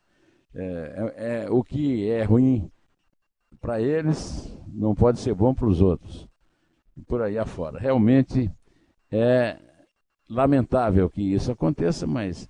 É, 0.58 1.12
é, 1.16 1.44
é 1.44 1.50
o 1.50 1.62
que 1.62 2.08
é 2.08 2.22
ruim 2.22 2.70
para 3.60 3.80
eles 3.80 4.56
não 4.68 4.94
pode 4.94 5.20
ser 5.20 5.34
bom 5.34 5.54
para 5.54 5.66
os 5.66 5.80
outros. 5.80 6.28
Por 7.06 7.22
aí 7.22 7.36
afora. 7.36 7.78
Realmente 7.78 8.50
é 9.10 9.58
lamentável 10.28 11.08
que 11.10 11.22
isso 11.22 11.52
aconteça, 11.52 12.06
mas 12.06 12.48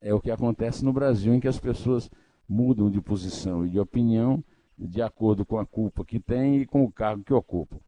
é 0.00 0.14
o 0.14 0.20
que 0.20 0.30
acontece 0.30 0.84
no 0.84 0.92
Brasil, 0.92 1.34
em 1.34 1.40
que 1.40 1.48
as 1.48 1.58
pessoas 1.58 2.10
mudam 2.48 2.90
de 2.90 3.00
posição 3.00 3.66
e 3.66 3.70
de 3.70 3.78
opinião 3.78 4.42
de 4.78 5.02
acordo 5.02 5.44
com 5.44 5.58
a 5.58 5.66
culpa 5.66 6.04
que 6.04 6.20
têm 6.20 6.60
e 6.60 6.66
com 6.66 6.84
o 6.84 6.92
cargo 6.92 7.24
que 7.24 7.32
ocupam. 7.32 7.78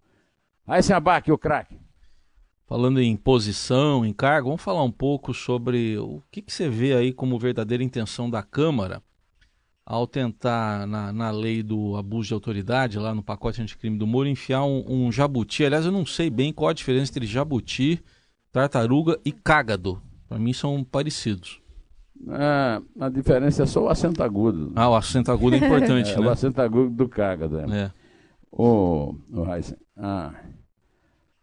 Aí, 0.66 0.82
se 0.82 0.92
abaque, 0.92 1.30
o 1.30 1.38
craque. 1.38 1.78
Falando 2.68 3.00
em 3.00 3.16
posição, 3.16 4.04
em 4.04 4.12
cargo, 4.12 4.50
vamos 4.50 4.60
falar 4.60 4.82
um 4.82 4.90
pouco 4.90 5.32
sobre 5.32 5.96
o 5.96 6.22
que, 6.30 6.42
que 6.42 6.52
você 6.52 6.68
vê 6.68 6.92
aí 6.92 7.14
como 7.14 7.38
verdadeira 7.38 7.82
intenção 7.82 8.28
da 8.28 8.42
Câmara 8.42 9.02
ao 9.86 10.06
tentar, 10.06 10.86
na, 10.86 11.10
na 11.10 11.30
lei 11.30 11.62
do 11.62 11.96
abuso 11.96 12.28
de 12.28 12.34
autoridade, 12.34 12.98
lá 12.98 13.14
no 13.14 13.22
pacote 13.22 13.62
anticrime 13.62 13.96
do 13.96 14.06
Moro, 14.06 14.28
enfiar 14.28 14.64
um, 14.64 14.84
um 14.86 15.10
jabuti. 15.10 15.64
Aliás, 15.64 15.86
eu 15.86 15.90
não 15.90 16.04
sei 16.04 16.28
bem 16.28 16.52
qual 16.52 16.68
a 16.68 16.74
diferença 16.74 17.10
entre 17.10 17.24
jabuti, 17.24 18.04
tartaruga 18.52 19.18
e 19.24 19.32
cágado. 19.32 20.02
Para 20.28 20.38
mim 20.38 20.52
são 20.52 20.84
parecidos. 20.84 21.62
Ah, 22.28 22.82
a 23.00 23.08
diferença 23.08 23.62
é 23.62 23.66
só 23.66 23.84
o 23.84 23.88
acento 23.88 24.22
agudo. 24.22 24.72
Ah, 24.76 24.90
o 24.90 24.94
acento 24.94 25.32
agudo 25.32 25.56
é 25.56 25.58
importante, 25.58 26.12
é, 26.12 26.20
né? 26.20 26.26
O 26.26 26.28
acento 26.28 26.60
agudo 26.60 26.90
do 26.90 27.08
cágado. 27.08 27.60
É. 27.60 27.84
é. 27.84 27.90
O, 28.52 29.14
o 29.32 29.54
Heisen, 29.54 29.78
a, 29.96 30.34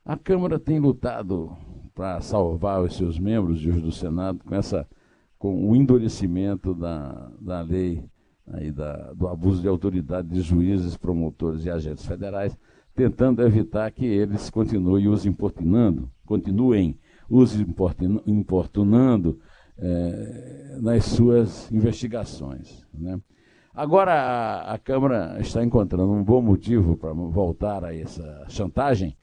a 0.05 0.15
Câmara 0.15 0.59
tem 0.59 0.77
lutado 0.79 1.57
para 1.95 2.21
salvar 2.21 2.81
os 2.81 2.95
seus 2.95 3.17
membros 3.17 3.62
e 3.62 3.69
os 3.69 3.81
do 3.81 3.91
Senado 3.91 4.39
com 4.45 4.53
essa 4.53 4.88
com 5.38 5.69
o 5.69 5.75
endurecimento 5.75 6.74
da, 6.74 7.31
da 7.41 7.62
lei 7.62 8.03
aí 8.47 8.71
da, 8.71 9.12
do 9.13 9.27
abuso 9.27 9.62
de 9.62 9.67
autoridade 9.67 10.27
de 10.29 10.41
juízes, 10.41 10.95
promotores 10.95 11.65
e 11.65 11.69
agentes 11.69 12.05
federais, 12.05 12.57
tentando 12.95 13.41
evitar 13.41 13.91
que 13.91 14.05
eles 14.05 14.50
continuem 14.50 15.07
os 15.07 15.25
importunando, 15.25 16.09
continuem 16.25 16.97
os 17.29 17.55
importunando 18.25 19.39
é, 19.77 20.77
nas 20.79 21.05
suas 21.05 21.71
investigações. 21.71 22.85
Né? 22.93 23.19
Agora, 23.74 24.13
a, 24.13 24.74
a, 24.74 24.77
Câmara 24.77 25.38
está 25.39 25.63
encontrando 25.63 26.12
um 26.12 26.24
bom 26.24 26.41
motivo 26.41 26.95
para 26.95 27.12
voltar 27.13 27.83
a 27.83 27.95
essa 27.95 28.45
chantagem 28.47 29.17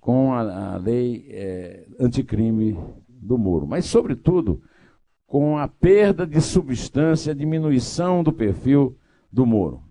com 0.00 0.32
a, 0.32 0.74
a 0.74 0.76
lei 0.76 1.26
é, 1.30 1.86
anticrime 1.98 2.78
do 3.08 3.38
Moro, 3.38 3.66
mas, 3.66 3.86
sobretudo, 3.86 4.62
com 5.26 5.58
a 5.58 5.68
perda 5.68 6.26
de 6.26 6.40
substância, 6.40 7.32
a 7.32 7.36
diminuição 7.36 8.22
do 8.22 8.32
perfil 8.32 8.96
do 9.30 9.44
Moro. 9.44 9.82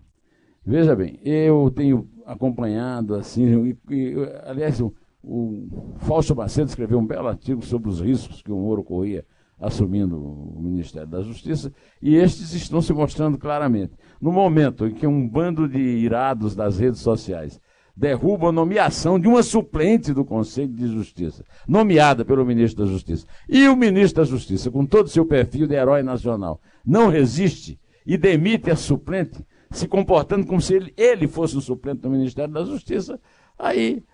Veja 0.64 0.94
bem, 0.94 1.18
eu 1.24 1.72
tenho 1.74 2.08
acompanhado 2.26 3.14
assim, 3.14 3.76
e, 3.90 3.94
e, 3.94 4.14
aliás, 4.44 4.80
o, 4.80 4.92
o 5.22 5.94
Fausto 5.98 6.34
Macedo 6.34 6.68
escreveu 6.68 6.98
um 6.98 7.06
belo 7.06 7.28
artigo 7.28 7.64
sobre 7.64 7.88
os 7.88 8.00
riscos 8.00 8.42
que 8.42 8.52
o 8.52 8.56
Moro 8.56 8.82
corria 8.82 9.24
assumindo 9.60 10.16
o 10.16 10.60
Ministério 10.60 11.08
da 11.08 11.20
Justiça, 11.20 11.72
e 12.00 12.14
estes 12.14 12.52
estão 12.52 12.80
se 12.80 12.92
mostrando 12.92 13.36
claramente. 13.36 13.92
No 14.20 14.30
momento 14.30 14.86
em 14.86 14.94
que 14.94 15.06
um 15.06 15.28
bando 15.28 15.68
de 15.68 15.78
irados 15.78 16.54
das 16.54 16.78
redes 16.78 17.00
sociais 17.00 17.60
derruba 17.98 18.48
a 18.48 18.52
nomeação 18.52 19.18
de 19.18 19.26
uma 19.26 19.42
suplente 19.42 20.12
do 20.12 20.24
Conselho 20.24 20.68
de 20.68 20.86
Justiça, 20.86 21.44
nomeada 21.66 22.24
pelo 22.24 22.46
ministro 22.46 22.84
da 22.84 22.90
Justiça, 22.90 23.26
e 23.48 23.66
o 23.66 23.74
ministro 23.74 24.22
da 24.22 24.30
Justiça, 24.30 24.70
com 24.70 24.86
todo 24.86 25.06
o 25.06 25.10
seu 25.10 25.26
perfil 25.26 25.66
de 25.66 25.74
herói 25.74 26.00
nacional, 26.00 26.60
não 26.86 27.08
resiste 27.08 27.76
e 28.06 28.16
demite 28.16 28.70
a 28.70 28.76
suplente, 28.76 29.44
se 29.72 29.88
comportando 29.88 30.46
como 30.46 30.60
se 30.60 30.74
ele, 30.74 30.94
ele 30.96 31.26
fosse 31.26 31.56
o 31.56 31.60
suplente 31.60 32.02
do 32.02 32.10
Ministério 32.10 32.54
da 32.54 32.64
Justiça, 32.64 33.18
aí 33.58 34.04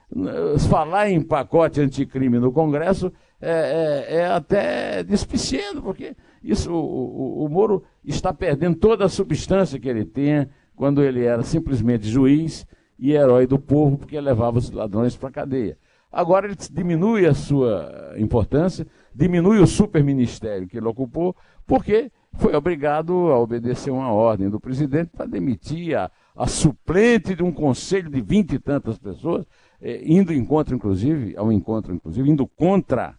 falar 0.70 1.10
em 1.10 1.20
pacote 1.20 1.78
anticrime 1.78 2.38
no 2.38 2.52
Congresso 2.52 3.12
é, 3.38 4.06
é, 4.08 4.16
é 4.16 4.26
até 4.26 5.02
despiciando, 5.02 5.82
porque 5.82 6.16
isso, 6.42 6.72
o, 6.72 7.42
o, 7.42 7.44
o, 7.44 7.48
Moro 7.50 7.84
está 8.02 8.32
perdendo 8.32 8.76
toda 8.76 9.04
a 9.04 9.10
substância 9.10 9.78
que 9.78 9.88
ele 9.88 10.06
tinha 10.06 10.48
quando 10.74 11.02
ele 11.02 11.24
era 11.24 11.42
simplesmente 11.42 12.08
juiz 12.08 12.66
e 12.98 13.12
herói 13.12 13.46
do 13.46 13.58
povo, 13.58 13.98
porque 13.98 14.20
levava 14.20 14.58
os 14.58 14.70
ladrões 14.70 15.16
para 15.16 15.28
a 15.28 15.32
cadeia. 15.32 15.78
Agora 16.10 16.46
ele 16.46 16.56
diminui 16.70 17.26
a 17.26 17.34
sua 17.34 18.14
importância, 18.16 18.86
diminui 19.12 19.58
o 19.58 19.66
superministério 19.66 20.68
que 20.68 20.76
ele 20.76 20.86
ocupou, 20.86 21.34
porque 21.66 22.12
foi 22.34 22.54
obrigado 22.54 23.12
a 23.32 23.38
obedecer 23.38 23.90
uma 23.90 24.12
ordem 24.12 24.48
do 24.48 24.60
presidente 24.60 25.10
para 25.16 25.26
demitir 25.26 25.96
a, 25.96 26.10
a 26.36 26.46
suplente 26.46 27.34
de 27.34 27.42
um 27.42 27.52
conselho 27.52 28.10
de 28.10 28.20
vinte 28.20 28.54
e 28.54 28.58
tantas 28.58 28.98
pessoas, 28.98 29.44
é, 29.80 30.02
indo 30.04 30.32
encontro, 30.32 30.74
inclusive, 30.74 31.36
ao 31.36 31.52
encontro, 31.52 31.94
inclusive, 31.94 32.30
indo 32.30 32.46
contra 32.46 33.16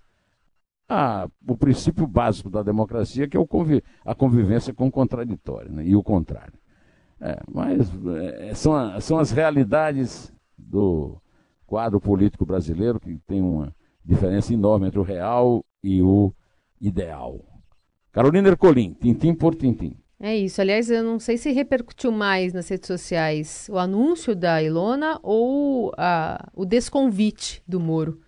a, 0.88 1.28
o 1.48 1.58
princípio 1.58 2.08
básico 2.08 2.50
da 2.50 2.64
democracia, 2.64 3.28
que 3.28 3.38
é 3.38 3.46
conviv 3.46 3.82
a 4.06 4.16
convivência 4.16 4.74
com 4.74 4.88
o 4.88 4.92
contraditório, 4.92 5.72
né, 5.72 5.84
e 5.86 5.96
o 5.96 6.04
contrário. 6.04 6.54
É, 7.26 7.40
mas 7.52 7.92
é, 8.40 8.54
são, 8.54 8.76
a, 8.76 9.02
são 9.02 9.18
as 9.18 9.32
realidades 9.32 10.32
do 10.56 11.20
quadro 11.66 12.00
político 12.00 12.46
brasileiro 12.46 13.00
que 13.00 13.18
tem 13.26 13.42
uma 13.42 13.76
diferença 14.06 14.54
enorme 14.54 14.86
entre 14.86 15.00
o 15.00 15.04
real 15.04 15.66
e 15.84 16.04
o 16.04 16.32
ideal. 16.80 17.44
Carolina 18.12 18.50
Ercolim, 18.50 18.94
tintim 18.94 19.34
por 19.34 19.56
tintim. 19.56 19.98
É 20.20 20.38
isso. 20.38 20.62
Aliás, 20.62 20.92
eu 20.92 21.04
não 21.04 21.20
sei 21.20 21.36
se 21.36 21.52
repercutiu 21.52 22.12
mais 22.12 22.54
nas 22.54 22.70
redes 22.70 22.86
sociais 22.86 23.68
o 23.72 23.80
anúncio 23.80 24.36
da 24.36 24.62
Ilona 24.62 25.20
ou 25.24 25.92
a, 25.98 26.48
o 26.54 26.64
desconvite 26.64 27.64
do 27.68 27.80
Moro. 27.80 28.22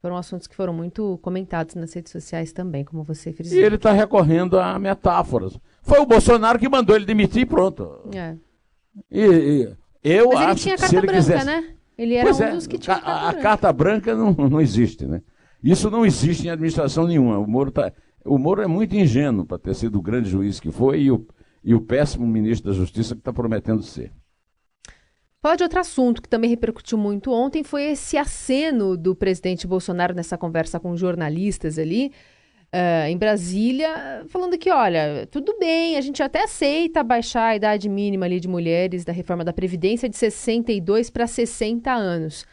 Foram 0.00 0.16
assuntos 0.16 0.46
que 0.46 0.56
foram 0.56 0.72
muito 0.72 1.18
comentados 1.22 1.74
nas 1.74 1.92
redes 1.92 2.10
sociais 2.10 2.54
também, 2.54 2.86
como 2.86 3.04
você 3.04 3.34
frisou. 3.34 3.58
E 3.58 3.62
ele 3.62 3.76
está 3.76 3.92
recorrendo 3.92 4.58
a 4.58 4.78
metáforas. 4.78 5.60
Foi 5.82 5.98
o 5.98 6.06
Bolsonaro 6.06 6.58
que 6.58 6.68
mandou 6.68 6.94
ele 6.94 7.04
demitir 7.04 7.42
e 7.42 7.46
pronto. 7.46 8.08
É. 8.14 8.36
E, 9.10 9.24
e 9.24 9.76
eu 10.02 10.28
Mas 10.28 10.36
acho 10.36 10.50
ele 10.50 10.54
tinha 10.60 10.76
que 10.76 10.88
se 10.88 10.96
ele 10.96 11.06
branca, 11.06 11.18
quisesse... 11.18 11.46
né? 11.46 11.74
Ele 11.96 12.14
era 12.14 12.24
pois 12.24 12.40
um 12.40 12.44
é, 12.44 12.50
dos 12.52 12.66
que 12.66 12.78
tinha 12.78 12.96
a, 12.96 13.00
carta, 13.00 13.28
a 13.28 13.42
carta 13.42 13.72
branca 13.72 14.14
não, 14.14 14.32
não 14.32 14.60
existe, 14.60 15.06
né? 15.06 15.22
Isso 15.62 15.90
não 15.90 16.06
existe 16.06 16.46
em 16.46 16.50
administração 16.50 17.06
nenhuma. 17.06 17.38
O 17.38 17.46
Moro, 17.46 17.70
tá, 17.70 17.92
o 18.24 18.38
Moro 18.38 18.62
é 18.62 18.66
muito 18.66 18.96
ingênuo 18.96 19.44
para 19.44 19.58
ter 19.58 19.74
sido 19.74 19.98
o 19.98 20.02
grande 20.02 20.30
juiz 20.30 20.58
que 20.58 20.70
foi 20.70 21.02
e 21.02 21.10
o, 21.10 21.26
e 21.62 21.74
o 21.74 21.80
péssimo 21.80 22.26
ministro 22.26 22.70
da 22.70 22.76
Justiça 22.76 23.14
que 23.14 23.20
está 23.20 23.32
prometendo 23.32 23.82
ser. 23.82 24.12
Falar 25.42 25.56
de 25.56 25.62
outro 25.62 25.80
assunto 25.80 26.20
que 26.20 26.28
também 26.28 26.50
repercutiu 26.50 26.98
muito 26.98 27.32
ontem 27.32 27.62
foi 27.62 27.84
esse 27.84 28.16
aceno 28.18 28.96
do 28.96 29.14
presidente 29.14 29.66
Bolsonaro 29.66 30.14
nessa 30.14 30.36
conversa 30.36 30.78
com 30.78 30.96
jornalistas 30.96 31.78
ali 31.78 32.12
uh, 32.74 33.06
em 33.08 33.16
Brasília, 33.16 34.24
falando 34.28 34.56
que, 34.58 34.70
olha, 34.70 35.26
tudo 35.30 35.56
bem, 35.58 35.96
a 35.96 36.00
gente 36.00 36.22
até 36.22 36.44
aceita 36.44 37.02
baixar 37.02 37.48
a 37.48 37.56
idade 37.56 37.88
mínima 37.88 38.26
ali 38.26 38.40
de 38.40 38.48
mulheres 38.48 39.04
da 39.04 39.12
reforma 39.12 39.44
da 39.44 39.52
Previdência 39.52 40.08
de 40.08 40.16
62 40.16 41.10
para 41.10 41.26
60 41.26 41.92
anos. 41.92 42.44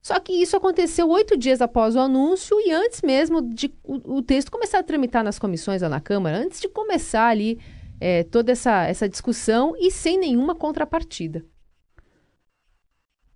Só 0.00 0.20
que 0.20 0.32
isso 0.34 0.56
aconteceu 0.56 1.08
oito 1.08 1.36
dias 1.36 1.62
após 1.62 1.96
o 1.96 2.00
anúncio 2.00 2.60
e 2.60 2.70
antes 2.70 3.00
mesmo 3.00 3.40
de 3.40 3.72
o, 3.82 4.18
o, 4.18 4.22
texto 4.22 4.52
começar 4.52 4.80
a 4.80 4.82
tramitar 4.82 5.24
nas 5.24 5.38
comissões 5.38 5.80
lá 5.80 5.88
na 5.88 6.00
Câmara, 6.00 6.36
antes 6.36 6.60
de 6.60 6.68
começar 6.68 7.28
ali 7.28 7.58
é, 7.98 8.22
toda 8.22 8.52
essa, 8.52 8.84
essa 8.84 9.08
discussão 9.08 9.74
e 9.78 9.90
sem 9.90 10.18
nenhuma 10.18 10.54
contrapartida. 10.54 11.42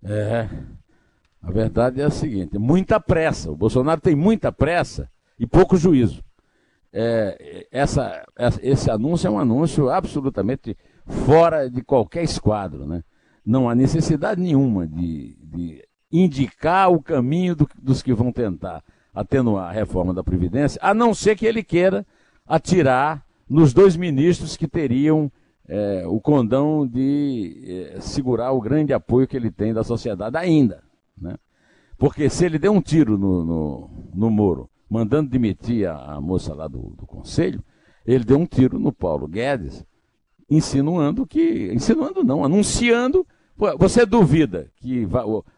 É. 0.05 0.47
A 1.43 1.51
verdade 1.51 2.03
é 2.03 2.05
a 2.05 2.11
seguinte: 2.11 2.59
muita 2.59 3.01
pressa. 3.01 3.51
O 3.51 3.57
Bolsonaro 3.57 4.01
tem 4.01 4.15
muita 4.15 4.53
pressa 4.53 5.11
e 5.39 5.47
pouco 5.47 5.75
juízo. 5.75 6.23
É, 7.01 7.69
essa, 7.71 8.27
esse 8.61 8.91
anúncio 8.91 9.29
é 9.29 9.31
um 9.31 9.39
anúncio 9.39 9.89
absolutamente 9.89 10.77
fora 11.07 11.71
de 11.71 11.81
qualquer 11.81 12.25
esquadro. 12.25 12.85
Né? 12.85 13.05
Não 13.47 13.71
há 13.71 13.75
necessidade 13.77 14.41
nenhuma 14.41 14.85
de, 14.85 15.39
de 15.41 15.89
indicar 16.11 16.91
o 16.91 17.01
caminho 17.01 17.55
do, 17.55 17.69
dos 17.81 18.03
que 18.03 18.13
vão 18.13 18.33
tentar 18.33 18.83
atenuar 19.15 19.69
a 19.69 19.73
reforma 19.73 20.13
da 20.13 20.25
Previdência, 20.25 20.81
a 20.83 20.93
não 20.93 21.15
ser 21.15 21.37
que 21.37 21.47
ele 21.47 21.63
queira 21.63 22.05
atirar 22.45 23.25
nos 23.49 23.73
dois 23.73 23.97
ministros 23.97 24.57
que 24.57 24.67
teriam 24.67 25.31
é, 25.69 26.03
o 26.05 26.21
condão 26.21 26.85
de 26.85 27.93
é, 27.95 28.01
segurar 28.01 28.51
o 28.51 28.61
grande 28.61 28.93
apoio 28.93 29.29
que 29.29 29.37
ele 29.37 29.53
tem 29.53 29.73
da 29.73 29.85
sociedade 29.85 30.37
ainda. 30.37 30.83
Né? 31.17 31.37
Porque 31.97 32.29
se 32.29 32.45
ele 32.45 32.59
der 32.59 32.71
um 32.71 32.81
tiro 32.81 33.17
no, 33.17 33.45
no, 33.45 33.91
no 34.13 34.31
Moro, 34.31 34.69
mandando 34.89 35.31
demitir 35.31 35.89
a, 35.89 36.15
a 36.15 36.21
moça 36.21 36.55
lá 36.55 36.67
do, 36.67 36.95
do, 36.97 37.07
conselho, 37.07 37.63
ele 38.07 38.25
deu 38.25 38.39
um 38.39 38.47
tiro 38.47 38.79
no 38.79 38.93
Paulo 38.93 39.29
Guedes, 39.29 39.85
insinuando 40.49 41.27
que. 41.27 41.71
Insinuando 41.73 42.25
não, 42.25 42.45
anunciando. 42.45 43.27
Você 43.77 44.07
duvida 44.07 44.71
que 44.77 45.05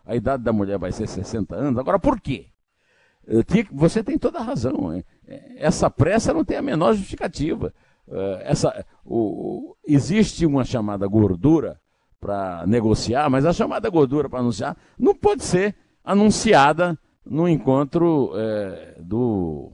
a 0.07 0.17
idade 0.17 0.43
da 0.43 0.55
mulher 0.55 0.79
vai 0.79 0.91
ser 0.91 1.07
60 1.07 1.55
anos? 1.55 1.79
Agora, 1.79 1.99
por 1.99 2.19
quê? 2.19 2.47
Você 3.73 4.03
tem 4.03 4.17
toda 4.17 4.39
a 4.39 4.43
razão. 4.43 4.95
Hein? 4.95 5.05
Essa 5.59 5.91
pressa 5.91 6.33
não 6.33 6.43
tem 6.43 6.57
a 6.57 6.63
menor 6.63 6.95
justificativa. 6.95 7.75
Eh, 8.09 8.43
essa, 8.45 8.85
o, 9.05 9.77
existe 9.87 10.47
uma 10.47 10.65
chamada 10.65 11.07
gordura 11.07 11.79
para 12.19 12.67
negociar, 12.67 13.31
mas 13.31 13.47
a 13.47 13.53
chamada 13.53 13.89
gordura 13.89 14.29
para 14.29 14.41
anunciar 14.41 14.77
não 14.99 15.15
pode 15.15 15.45
ser 15.45 15.75
anunciada 16.05 16.99
no 17.31 17.49
encontro 17.49 18.33
é, 18.35 18.97
do, 18.99 19.71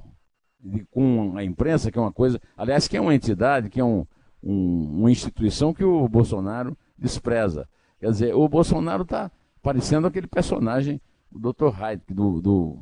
de, 0.60 0.84
com 0.90 1.32
a 1.38 1.42
imprensa, 1.42 1.90
que 1.90 1.98
é 1.98 2.00
uma 2.00 2.12
coisa, 2.12 2.38
aliás, 2.54 2.86
que 2.86 2.98
é 2.98 3.00
uma 3.00 3.14
entidade, 3.14 3.70
que 3.70 3.80
é 3.80 3.84
um, 3.84 4.06
um, 4.42 4.98
uma 4.98 5.10
instituição 5.10 5.72
que 5.72 5.82
o 5.82 6.06
Bolsonaro 6.06 6.76
despreza. 6.98 7.66
Quer 7.98 8.10
dizer, 8.10 8.34
o 8.34 8.46
Bolsonaro 8.46 9.04
está 9.04 9.30
parecendo 9.62 10.06
aquele 10.06 10.26
personagem, 10.26 11.00
o 11.32 11.38
Dr. 11.38 11.70
Hyde, 11.70 12.02
do, 12.10 12.42
do, 12.42 12.78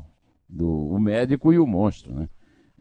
do 0.48 0.88
o 0.88 0.98
médico 0.98 1.52
e 1.52 1.58
o 1.60 1.66
monstro. 1.66 2.12
Né? 2.12 2.28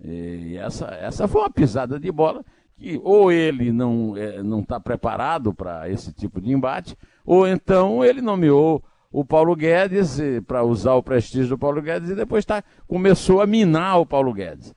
E 0.03 0.57
essa, 0.57 0.87
essa 0.87 1.27
foi 1.27 1.41
uma 1.41 1.51
pisada 1.51 1.99
de 1.99 2.11
bola 2.11 2.43
que 2.75 2.99
ou 3.03 3.31
ele 3.31 3.71
não 3.71 4.17
é, 4.17 4.41
não 4.41 4.61
está 4.61 4.79
preparado 4.79 5.53
para 5.53 5.87
esse 5.91 6.11
tipo 6.11 6.41
de 6.41 6.51
embate, 6.51 6.97
ou 7.23 7.47
então 7.47 8.03
ele 8.03 8.19
nomeou 8.19 8.83
o 9.13 9.23
Paulo 9.23 9.55
Guedes 9.55 10.19
para 10.47 10.63
usar 10.63 10.95
o 10.95 11.03
prestígio 11.03 11.49
do 11.49 11.57
Paulo 11.57 11.79
Guedes 11.83 12.09
e 12.09 12.15
depois 12.15 12.43
tá, 12.43 12.63
começou 12.87 13.41
a 13.41 13.45
minar 13.45 13.99
o 13.99 14.07
Paulo 14.07 14.33
Guedes. 14.33 14.73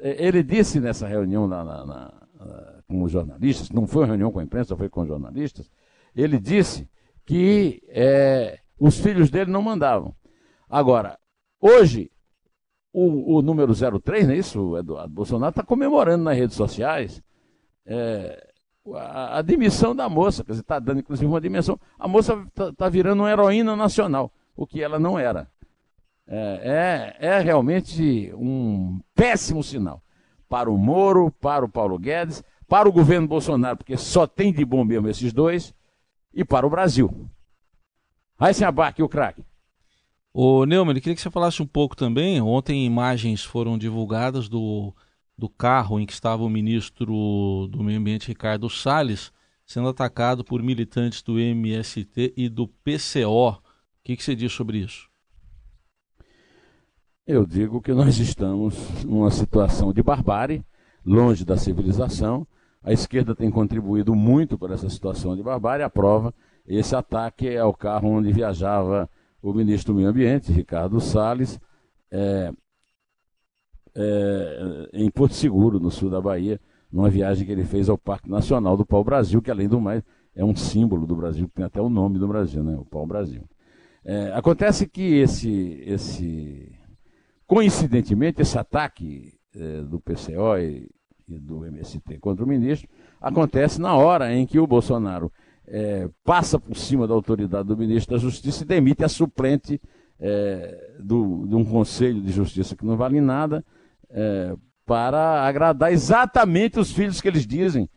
É, 0.00 0.26
ele 0.26 0.42
disse 0.42 0.80
nessa 0.80 1.06
reunião 1.06 1.46
na, 1.46 1.64
na, 1.64 1.86
na, 1.86 2.12
com 2.88 3.04
os 3.04 3.12
jornalistas, 3.12 3.70
não 3.70 3.86
foi 3.86 4.02
uma 4.02 4.08
reunião 4.08 4.32
com 4.32 4.40
a 4.40 4.42
imprensa, 4.42 4.76
foi 4.76 4.88
com 4.88 5.02
os 5.02 5.08
jornalistas, 5.08 5.70
ele 6.16 6.36
disse 6.40 6.90
que 7.24 7.80
é, 7.88 8.58
os 8.76 8.98
filhos 8.98 9.30
dele 9.30 9.52
não 9.52 9.62
mandavam. 9.62 10.12
Agora, 10.68 11.16
hoje, 11.60 12.10
o, 12.92 13.36
o 13.36 13.42
número 13.42 13.72
03, 13.72 14.26
não 14.26 14.34
é 14.34 14.36
isso, 14.36 14.76
Eduardo 14.76 15.14
Bolsonaro, 15.14 15.50
está 15.50 15.62
comemorando 15.62 16.24
nas 16.24 16.36
redes 16.36 16.56
sociais 16.56 17.22
é, 17.86 18.52
a, 18.94 19.38
a, 19.38 19.42
demissão 19.42 19.94
da 19.94 20.08
moça, 20.08 20.44
quer 20.44 20.52
dizer, 20.52 20.62
está 20.62 20.78
dando 20.78 21.00
inclusive 21.00 21.26
uma 21.26 21.40
dimensão. 21.40 21.78
A 21.98 22.06
moça 22.06 22.34
está 22.48 22.72
tá 22.72 22.88
virando 22.88 23.22
uma 23.22 23.30
heroína 23.30 23.74
nacional, 23.74 24.30
o 24.56 24.66
que 24.66 24.82
ela 24.82 24.98
não 24.98 25.18
era. 25.18 25.48
É, 26.28 27.16
é, 27.20 27.26
é, 27.28 27.40
realmente 27.40 28.32
um 28.34 29.00
péssimo 29.14 29.62
sinal 29.62 30.02
para 30.48 30.70
o 30.70 30.76
Moro, 30.76 31.30
para 31.40 31.64
o 31.64 31.68
Paulo 31.68 31.98
Guedes, 31.98 32.42
para 32.68 32.88
o 32.88 32.92
governo 32.92 33.28
Bolsonaro, 33.28 33.76
porque 33.76 33.96
só 33.96 34.26
tem 34.26 34.52
de 34.52 34.64
bom 34.64 34.84
mesmo 34.84 35.08
esses 35.08 35.32
dois, 35.32 35.74
e 36.34 36.44
para 36.44 36.66
o 36.66 36.70
Brasil. 36.70 37.10
Aí 38.38 38.52
se 38.52 38.64
abaque 38.64 39.02
o 39.02 39.08
craque. 39.08 39.44
Ô 40.32 40.66
Neumann, 40.66 40.94
queria 40.96 41.14
que 41.14 41.20
você 41.20 41.30
falasse 41.30 41.62
um 41.62 41.66
pouco 41.66 41.96
também. 41.96 42.40
Ontem 42.42 42.84
imagens 42.84 43.42
foram 43.42 43.78
divulgadas 43.78 44.48
do 44.48 44.92
do 45.36 45.48
carro 45.48 46.00
em 46.00 46.06
que 46.06 46.12
estava 46.12 46.42
o 46.42 46.48
ministro 46.48 47.68
do 47.70 47.82
Meio 47.82 47.98
Ambiente 47.98 48.28
Ricardo 48.28 48.70
Salles 48.70 49.32
sendo 49.66 49.88
atacado 49.88 50.44
por 50.44 50.62
militantes 50.62 51.22
do 51.22 51.38
MST 51.38 52.32
e 52.36 52.48
do 52.48 52.68
PCO. 52.68 53.50
O 53.50 53.60
que, 54.04 54.16
que 54.16 54.22
você 54.22 54.34
diz 54.34 54.52
sobre 54.52 54.78
isso? 54.78 55.10
Eu 57.26 57.44
digo 57.44 57.82
que 57.82 57.92
nós 57.92 58.18
estamos 58.18 58.76
numa 59.04 59.32
situação 59.32 59.92
de 59.92 60.00
barbárie, 60.00 60.64
longe 61.04 61.44
da 61.44 61.56
civilização. 61.56 62.46
A 62.80 62.92
esquerda 62.92 63.34
tem 63.34 63.50
contribuído 63.50 64.14
muito 64.14 64.56
para 64.56 64.74
essa 64.74 64.88
situação 64.88 65.34
de 65.34 65.42
barbárie. 65.42 65.84
A 65.84 65.90
prova, 65.90 66.32
esse 66.64 66.94
ataque 66.94 67.56
ao 67.56 67.74
carro 67.74 68.10
onde 68.10 68.32
viajava 68.32 69.10
o 69.42 69.52
ministro 69.52 69.92
do 69.92 69.96
Meio 69.96 70.08
Ambiente, 70.08 70.52
Ricardo 70.52 71.00
Salles. 71.00 71.58
É, 72.12 72.52
é, 73.96 74.88
em 74.92 75.10
Porto 75.10 75.34
Seguro, 75.34 75.80
no 75.80 75.90
sul 75.90 76.10
da 76.10 76.20
Bahia, 76.20 76.60
numa 76.92 77.08
viagem 77.08 77.46
que 77.46 77.52
ele 77.52 77.64
fez 77.64 77.88
ao 77.88 77.96
Parque 77.96 78.30
Nacional 78.30 78.76
do 78.76 78.84
Pau 78.84 79.02
Brasil, 79.02 79.40
que 79.40 79.50
além 79.50 79.68
do 79.68 79.80
mais 79.80 80.02
é 80.34 80.44
um 80.44 80.54
símbolo 80.54 81.06
do 81.06 81.16
Brasil, 81.16 81.48
que 81.48 81.54
tem 81.54 81.64
até 81.64 81.80
o 81.80 81.88
nome 81.88 82.18
do 82.18 82.28
Brasil, 82.28 82.62
né? 82.62 82.76
o 82.76 82.84
Pau 82.84 83.06
Brasil. 83.06 83.42
É, 84.04 84.32
acontece 84.34 84.86
que 84.86 85.14
esse, 85.14 85.82
esse, 85.84 86.72
coincidentemente, 87.46 88.42
esse 88.42 88.58
ataque 88.58 89.32
é, 89.54 89.80
do 89.80 89.98
PCO 89.98 90.58
e, 90.58 90.88
e, 91.26 91.38
do 91.38 91.64
MST 91.64 92.18
contra 92.18 92.44
o 92.44 92.48
ministro 92.48 92.88
acontece 93.20 93.80
na 93.80 93.96
hora 93.96 94.32
em 94.32 94.46
que 94.46 94.60
o 94.60 94.66
Bolsonaro 94.66 95.32
é, 95.66 96.08
passa 96.22 96.60
por 96.60 96.76
cima 96.76 97.08
da 97.08 97.14
autoridade 97.14 97.66
do 97.66 97.76
ministro 97.76 98.14
da 98.14 98.20
Justiça 98.20 98.62
e 98.62 98.66
demite 98.66 99.02
a 99.02 99.08
suplente 99.08 99.80
é, 100.20 100.96
do, 101.00 101.46
de 101.48 101.54
um 101.54 101.64
conselho 101.64 102.20
de 102.20 102.30
justiça 102.30 102.76
que 102.76 102.84
não 102.84 102.96
vale 102.96 103.20
nada 103.20 103.64
é, 104.10 104.54
para 104.84 105.42
agradar 105.42 105.92
exatamente 105.92 106.78
os 106.78 106.92
filhos 106.92 107.20
que 107.20 107.28
eles 107.28 107.46
dizem. 107.46 107.88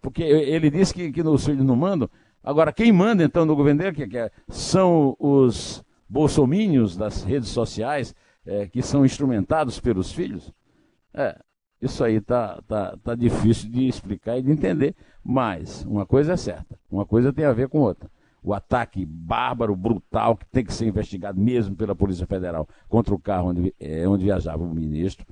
Porque 0.00 0.22
ele 0.22 0.70
disse 0.70 0.94
que, 0.94 1.10
que 1.10 1.20
os 1.22 1.44
filhos 1.44 1.64
não 1.64 1.76
mandam. 1.76 2.08
Agora, 2.42 2.72
quem 2.72 2.92
manda 2.92 3.24
então 3.24 3.44
no 3.44 3.56
governo 3.56 3.82
dele 3.82 3.96
que, 3.96 4.06
que 4.06 4.18
é, 4.18 4.30
são 4.48 5.16
os 5.18 5.84
bolsomínios 6.08 6.96
das 6.96 7.22
redes 7.22 7.48
sociais 7.50 8.14
é, 8.46 8.66
que 8.66 8.82
são 8.82 9.04
instrumentados 9.04 9.78
pelos 9.80 10.12
filhos? 10.12 10.52
É, 11.12 11.38
isso 11.82 12.04
aí 12.04 12.20
tá, 12.20 12.62
tá, 12.66 12.96
tá 13.02 13.14
difícil 13.14 13.70
de 13.70 13.88
explicar 13.88 14.38
e 14.38 14.42
de 14.42 14.50
entender. 14.50 14.94
Mas 15.22 15.84
uma 15.84 16.06
coisa 16.06 16.32
é 16.32 16.36
certa, 16.36 16.78
uma 16.90 17.04
coisa 17.04 17.32
tem 17.32 17.44
a 17.44 17.52
ver 17.52 17.68
com 17.68 17.80
outra. 17.80 18.10
O 18.42 18.54
ataque 18.54 19.04
bárbaro, 19.04 19.76
brutal, 19.76 20.34
que 20.34 20.46
tem 20.46 20.64
que 20.64 20.72
ser 20.72 20.86
investigado 20.86 21.38
mesmo 21.38 21.76
pela 21.76 21.94
Polícia 21.94 22.26
Federal 22.26 22.66
contra 22.88 23.14
o 23.14 23.18
carro 23.18 23.50
onde, 23.50 23.74
é, 23.78 24.08
onde 24.08 24.24
viajava 24.24 24.62
o 24.62 24.74
ministro, 24.74 25.26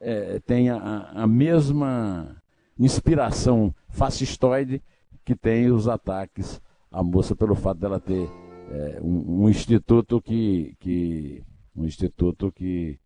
é, 0.00 0.40
tem 0.40 0.70
a, 0.70 1.10
a, 1.14 1.26
mesma 1.26 2.42
inspiração 2.78 3.74
fascistoide 3.88 4.82
que 5.24 5.34
tem 5.34 5.70
os 5.70 5.86
ataques 5.86 6.60
à 6.90 7.02
moça 7.02 7.36
pelo 7.36 7.54
fato 7.54 7.78
dela 7.78 8.00
ter 8.00 8.28
é, 8.70 9.00
um, 9.02 9.42
um, 9.42 9.48
instituto 9.48 10.20
que, 10.20 10.74
que 10.80 11.44
um 11.76 11.84
instituto 11.84 12.50
que 12.50 12.98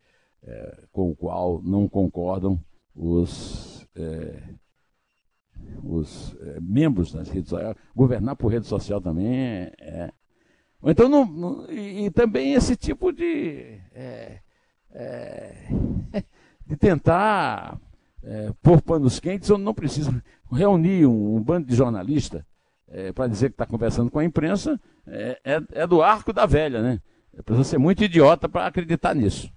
é, 0.43 0.85
com 0.93 1.11
o 1.11 1.17
qual 1.17 1.61
não 1.63 1.89
concordam 1.89 2.61
os 2.95 3.87
é, 3.97 4.43
os 5.83 6.37
é, 6.41 6.61
membros 6.61 7.13
das 7.13 7.29
redes 7.29 7.49
sociais. 7.49 7.77
Governar 7.95 8.37
por 8.37 8.53
rede 8.53 8.67
social 8.67 9.01
também 9.01 9.27
é, 9.27 9.73
é 9.81 10.13
então, 10.87 11.09
não, 11.09 11.25
não, 11.25 11.71
e, 11.71 12.05
e, 12.05 12.11
também 12.11 12.53
esse 12.53 12.77
tipo 12.77 13.11
de. 13.11 13.81
De 16.67 16.77
tentar 16.77 17.79
é, 18.23 18.53
pôr 18.63 18.81
panos 18.81 19.21
quentes 19.21 19.51
onde 19.51 19.63
não 19.63 19.75
precisa 19.75 20.23
reunir 20.51 21.07
um, 21.07 21.37
um 21.37 21.43
bando 21.43 21.67
de 21.67 21.75
jornalistas 21.75 22.43
é, 22.89 23.13
para 23.13 23.27
dizer 23.27 23.49
que 23.49 23.55
está 23.55 23.67
conversando 23.67 24.11
com 24.11 24.19
a 24.19 24.25
imprensa, 24.25 24.81
é, 25.07 25.41
é, 25.45 25.63
é, 25.73 25.87
do 25.87 26.01
arco 26.01 26.33
da 26.33 26.47
velha, 26.47 26.81
né? 26.81 27.01
Precisa 27.45 27.65
ser 27.65 27.79
muito 27.79 28.05
idiota 28.05 28.49
para 28.49 28.67
acreditar 28.67 29.15
nisso. 29.15 29.53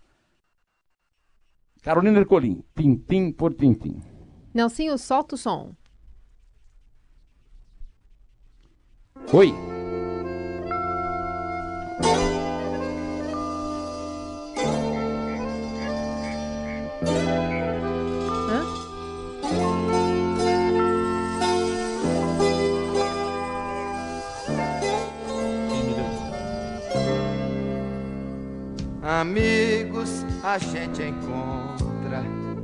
Carolina 1.83 2.19
Ercolim, 2.19 2.63
tintim 2.75 3.31
por 3.31 3.53
tintim. 3.53 4.01
Nelsinho, 4.53 4.97
solta 4.97 5.35
o 5.35 5.37
som. 5.37 5.75
Oi. 9.31 9.76
Amigos 29.21 30.23
a 30.43 30.59
gente 30.59 31.01
encontra. 31.01 32.21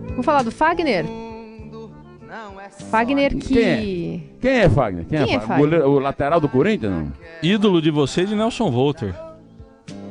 Vamos 0.10 0.24
falar 0.24 0.44
do 0.44 0.52
Fagner? 0.52 1.04
É 1.04 2.70
Fagner 2.92 3.36
que. 3.36 3.56
Quem 3.56 3.64
é, 3.64 4.22
Quem 4.40 4.52
é 4.52 4.70
Fagner? 4.70 5.06
Quem, 5.06 5.20
é 5.20 5.26
Quem 5.26 5.34
é, 5.34 5.38
é 5.38 5.40
Fagner? 5.40 5.88
O, 5.88 5.98
lateral 5.98 6.40
do 6.40 6.48
Corinthians? 6.48 6.94
Não? 6.94 7.12
Ídolo 7.42 7.82
de 7.82 7.90
você 7.90 8.24
de 8.24 8.36
Nelson 8.36 8.70
Volter. 8.70 9.16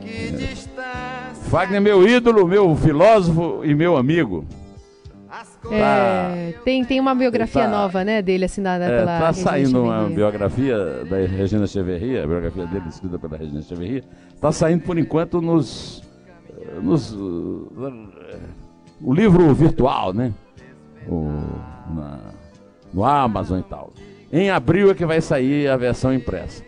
É. 0.05 0.33
Fagner 1.49 1.77
é 1.77 1.81
meu 1.81 2.09
ídolo, 2.09 2.45
meu 2.45 2.75
filósofo 2.75 3.61
e 3.65 3.73
meu 3.73 3.97
amigo. 3.97 4.45
É, 5.71 6.55
tem, 6.65 6.85
tem 6.85 6.99
uma 6.99 7.15
biografia 7.15 7.63
tá, 7.63 7.69
nova, 7.69 8.03
né, 8.03 8.21
dele 8.21 8.47
assinada 8.47 8.85
é, 8.85 8.99
pela 8.99 9.21
Tá 9.21 9.33
saindo 9.33 9.85
uma 9.85 10.09
biografia 10.09 10.77
da 11.05 11.19
Regina 11.19 11.69
Cheverria, 11.69 12.25
a 12.25 12.27
biografia 12.27 12.67
dele 12.67 12.89
escrita 12.89 13.17
pela 13.17 13.37
Regina 13.37 13.63
Cheverria. 13.63 14.03
Tá 14.41 14.51
saindo 14.51 14.83
por 14.83 14.99
enquanto 14.99 15.41
nos 15.41 16.02
nos, 16.83 17.13
o 17.15 19.13
livro 19.13 19.53
virtual, 19.55 20.13
né? 20.13 20.33
O, 21.09 21.29
na, 21.95 22.33
no 22.93 23.05
Amazon 23.05 23.61
e 23.61 23.63
tal. 23.63 23.93
Em 24.33 24.51
abril 24.51 24.91
é 24.91 24.95
que 24.95 25.05
vai 25.05 25.21
sair 25.21 25.69
a 25.69 25.77
versão 25.77 26.13
impressa. 26.15 26.65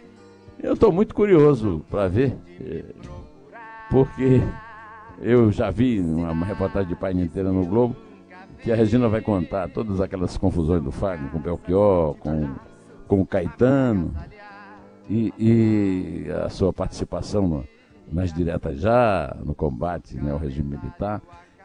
Eu 0.63 0.75
estou 0.75 0.93
muito 0.93 1.15
curioso 1.15 1.85
para 1.91 2.09
ver, 2.09 2.37
eh, 2.61 2.85
porque 3.91 4.43
eu 5.21 5.53
já 5.53 5.71
vi 5.71 6.01
uma 6.01 6.45
reportagem 6.45 6.89
de 6.89 6.97
página 6.97 7.23
inteira 7.25 7.53
no 7.53 7.65
Globo 7.65 7.97
que 8.65 8.73
a 8.73 8.75
Regina 8.75 9.09
vai 9.09 9.21
contar 9.21 9.69
todas 9.69 10.01
aquelas 10.01 10.39
confusões 10.39 10.83
do 10.83 10.91
Fagner 10.91 11.31
com 11.31 11.37
o 11.37 11.41
Belchior, 11.41 12.15
com, 12.15 12.55
com 13.07 13.21
o 13.21 13.27
Caetano 13.27 14.15
e, 15.09 15.33
e 15.39 16.31
a 16.31 16.49
sua 16.49 16.73
participação 16.73 17.47
no, 17.47 17.65
mais 18.13 18.33
direta 18.33 18.75
já 18.75 19.37
no 19.45 19.55
combate 19.55 20.17
né, 20.17 20.31
ao 20.31 20.39
regime 20.39 20.77
militar 20.77 21.23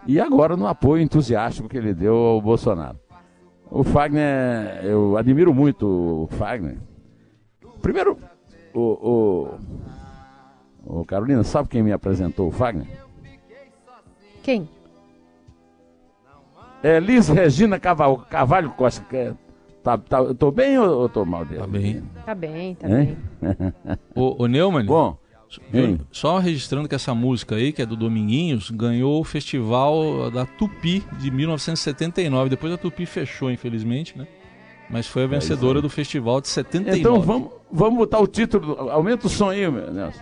e 0.08 0.20
agora 0.20 0.56
no 0.56 0.68
apoio 0.68 1.02
entusiástico 1.04 1.68
que 1.68 1.78
ele 1.78 1.94
deu 1.94 2.16
ao 2.16 2.42
Bolsonaro. 2.42 2.98
O 3.70 3.84
Fagner, 3.84 4.84
eu 4.84 5.16
admiro 5.18 5.54
muito 5.54 5.86
o 6.24 6.28
Fagner. 6.32 6.78
Primeiro, 7.82 8.18
o, 8.74 9.58
o, 10.86 11.02
o 11.02 11.06
Carolina, 11.06 11.44
sabe 11.44 11.70
quem 11.70 11.84
me 11.84 11.92
apresentou 11.92 12.48
o 12.48 12.52
Fagner? 12.52 12.88
Quem? 14.42 14.68
É 16.82 17.00
Liz 17.00 17.28
Regina 17.28 17.80
Cavalho, 17.80 18.18
Cavalho 18.30 18.72
Costa. 18.72 19.04
Que, 19.04 19.34
tá, 19.84 19.98
tá, 19.98 20.20
eu 20.20 20.34
tô 20.34 20.50
bem 20.50 20.78
ou 20.80 21.04
eu 21.04 21.10
tô 21.10 21.26
mal 21.26 21.46
dele? 21.46 21.60
Tá 21.60 21.68
bem. 21.68 22.04
Tá 22.26 22.36
bem, 22.36 22.76
tá 22.76 22.88
hein? 22.90 23.18
bem. 23.42 23.74
o, 24.16 24.44
o 24.44 24.48
Neumann? 24.48 24.86
Bom, 24.86 25.18
só 26.12 26.38
registrando 26.38 26.88
que 26.88 26.94
essa 26.94 27.16
música 27.16 27.56
aí, 27.56 27.72
que 27.72 27.82
é 27.82 27.86
do 27.86 27.96
Dominguinhos, 27.96 28.70
ganhou 28.70 29.20
o 29.20 29.24
festival 29.24 30.30
da 30.30 30.46
Tupi 30.46 31.04
de 31.20 31.32
1979. 31.32 32.50
Depois 32.50 32.72
a 32.72 32.78
Tupi 32.78 33.06
fechou, 33.06 33.50
infelizmente, 33.50 34.18
né? 34.18 34.28
Mas 34.90 35.08
foi 35.08 35.24
a 35.24 35.26
é 35.26 35.28
vencedora 35.28 35.80
é 35.80 35.82
do 35.82 35.90
festival 35.90 36.42
de 36.42 36.48
79. 36.48 37.00
Então 37.00 37.22
vamos, 37.22 37.50
vamos 37.72 37.98
botar 37.98 38.20
o 38.20 38.28
título. 38.28 38.90
Aumenta 38.90 39.28
o 39.28 39.30
som 39.30 39.50
aí, 39.50 39.70
Nelson. 39.70 40.22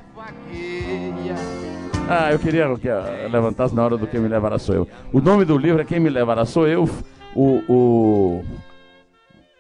Ah, 2.10 2.32
eu 2.32 2.40
queria 2.40 2.74
que 2.78 2.88
levantasse 3.30 3.76
na 3.76 3.84
hora 3.84 3.98
do 3.98 4.08
que 4.08 4.18
me 4.18 4.30
levará 4.30 4.58
sou 4.58 4.76
eu. 4.76 4.88
O 5.12 5.20
nome 5.20 5.44
do 5.44 5.58
livro 5.58 5.82
é 5.82 5.86
Quem 5.86 6.00
Me 6.00 6.10
Levará 6.10 6.46
Sou 6.46 6.66
Eu. 6.66 6.90
O. 7.36 7.62
o... 7.68 8.46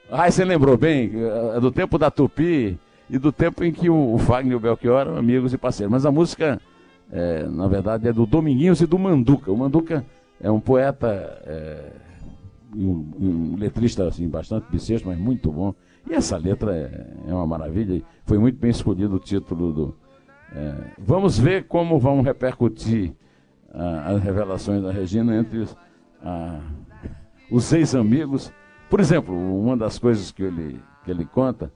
Ah, 0.09 0.31
você 0.31 0.45
lembrou 0.45 0.77
bem, 0.77 1.11
é 1.55 1.59
do 1.59 1.69
tempo 1.69 1.97
da 1.97 2.09
Tupi 2.09 2.79
e 3.09 3.17
do 3.17 3.31
tempo 3.31 3.63
em 3.63 3.71
que 3.71 3.89
o, 3.89 4.17
Wagner 4.17 4.53
e 4.53 4.55
o 4.55 4.59
Belchior 4.59 5.01
eram 5.01 5.17
amigos 5.17 5.53
e 5.53 5.57
parceiros. 5.57 5.91
Mas 5.91 6.05
a 6.05 6.11
música, 6.11 6.59
é, 7.11 7.43
na 7.43 7.67
verdade, 7.67 8.07
é 8.07 8.13
do 8.13 8.25
Dominguinhos 8.25 8.81
e 8.81 8.85
do 8.85 8.99
Manduca. 8.99 9.51
O 9.51 9.57
Manduca 9.57 10.05
é 10.41 10.51
um 10.51 10.59
poeta 10.59 11.07
é, 11.45 11.91
um, 12.75 13.13
um, 13.19 13.55
letrista 13.57 14.07
assim, 14.07 14.27
bastante 14.27 14.69
bissexto, 14.69 15.07
mas 15.07 15.17
muito 15.17 15.51
bom. 15.51 15.73
E 16.09 16.13
essa 16.13 16.37
letra 16.37 16.75
é, 16.75 17.29
é 17.29 17.33
uma 17.33 17.47
maravilha 17.47 18.01
foi 18.25 18.37
muito 18.37 18.59
bem 18.59 18.71
escolhido 18.71 19.15
o 19.15 19.19
título 19.19 19.71
do. 19.71 19.95
É, 20.53 20.73
vamos 20.97 21.39
ver 21.39 21.65
como 21.67 21.99
vão 21.99 22.21
repercutir 22.21 23.13
as 24.05 24.21
revelações 24.23 24.81
da 24.81 24.91
Regina 24.91 25.37
entre 25.37 25.59
os, 25.59 25.75
os 27.51 27.63
seis 27.63 27.93
amigos. 27.95 28.51
Por 28.89 28.99
exemplo, 28.99 29.35
uma 29.35 29.77
das 29.77 29.99
coisas 29.99 30.31
que 30.31 30.41
ele, 30.43 30.81
que 31.03 31.11
ele 31.11 31.25
conta 31.25 31.71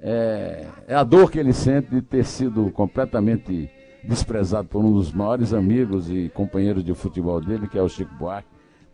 é, 0.00 0.66
é, 0.86 0.94
a 0.94 1.02
dor 1.02 1.30
que 1.30 1.38
ele 1.38 1.52
sente 1.52 1.90
de 1.90 2.02
ter 2.02 2.24
sido 2.24 2.70
completamente 2.70 3.70
desprezado 4.02 4.68
por 4.68 4.84
um 4.84 4.92
dos 4.92 5.12
maiores 5.12 5.54
amigos 5.54 6.10
e 6.10 6.30
companheiros 6.34 6.84
de 6.84 6.92
futebol 6.94 7.40
dele, 7.40 7.66
que 7.68 7.78
é 7.78 7.82
o 7.82 7.88
Chico 7.88 8.14
Buarque, 8.16 8.48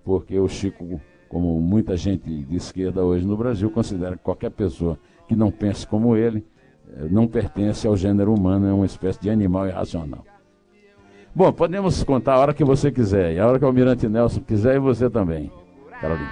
porque 0.05 0.39
o 0.39 0.49
Chico, 0.49 1.01
como 1.29 1.61
muita 1.61 1.97
gente 1.97 2.29
de 2.45 2.57
esquerda 2.57 3.03
hoje 3.03 3.27
no 3.27 3.37
Brasil, 3.37 3.71
considera 3.71 4.17
que 4.17 4.23
qualquer 4.23 4.51
pessoa 4.51 4.99
que 5.27 5.35
não 5.35 5.51
pense 5.51 5.87
como 5.87 6.17
ele 6.17 6.47
é, 6.97 7.05
não 7.09 7.27
pertence 7.27 7.87
ao 7.87 7.97
gênero 7.97 8.33
humano, 8.33 8.67
é 8.67 8.73
uma 8.73 8.87
espécie 8.87 9.21
de 9.21 9.31
animal 9.31 9.67
irracional. 9.67 10.25
Bom, 11.35 11.53
podemos 11.53 12.03
contar 12.03 12.35
a 12.35 12.39
hora 12.39 12.55
que 12.55 12.65
você 12.65 12.91
quiser, 12.91 13.35
e 13.35 13.39
a 13.39 13.47
hora 13.47 13.59
que 13.59 13.65
o 13.65 13.69
Almirante 13.69 14.09
Nelson 14.09 14.41
quiser, 14.41 14.77
e 14.77 14.81
você 14.81 15.09
também, 15.09 15.51
Carolina. 16.01 16.31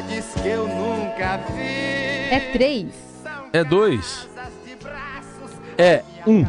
Cidades 0.00 0.32
que 0.42 0.48
eu 0.48 0.66
nunca 0.66 1.36
vi. 1.52 2.30
É 2.30 2.50
três. 2.52 2.86
É 3.52 3.62
dois. 3.62 4.28
É 5.76 6.02
um. 6.26 6.46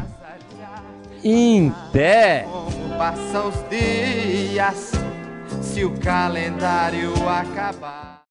Inté. 1.22 2.46
Como 2.50 2.96
passam 2.96 3.48
os 3.48 3.68
dias 3.68 4.92
se 5.60 5.84
o 5.84 5.90
calendário 5.98 7.12
acabar. 7.28 8.01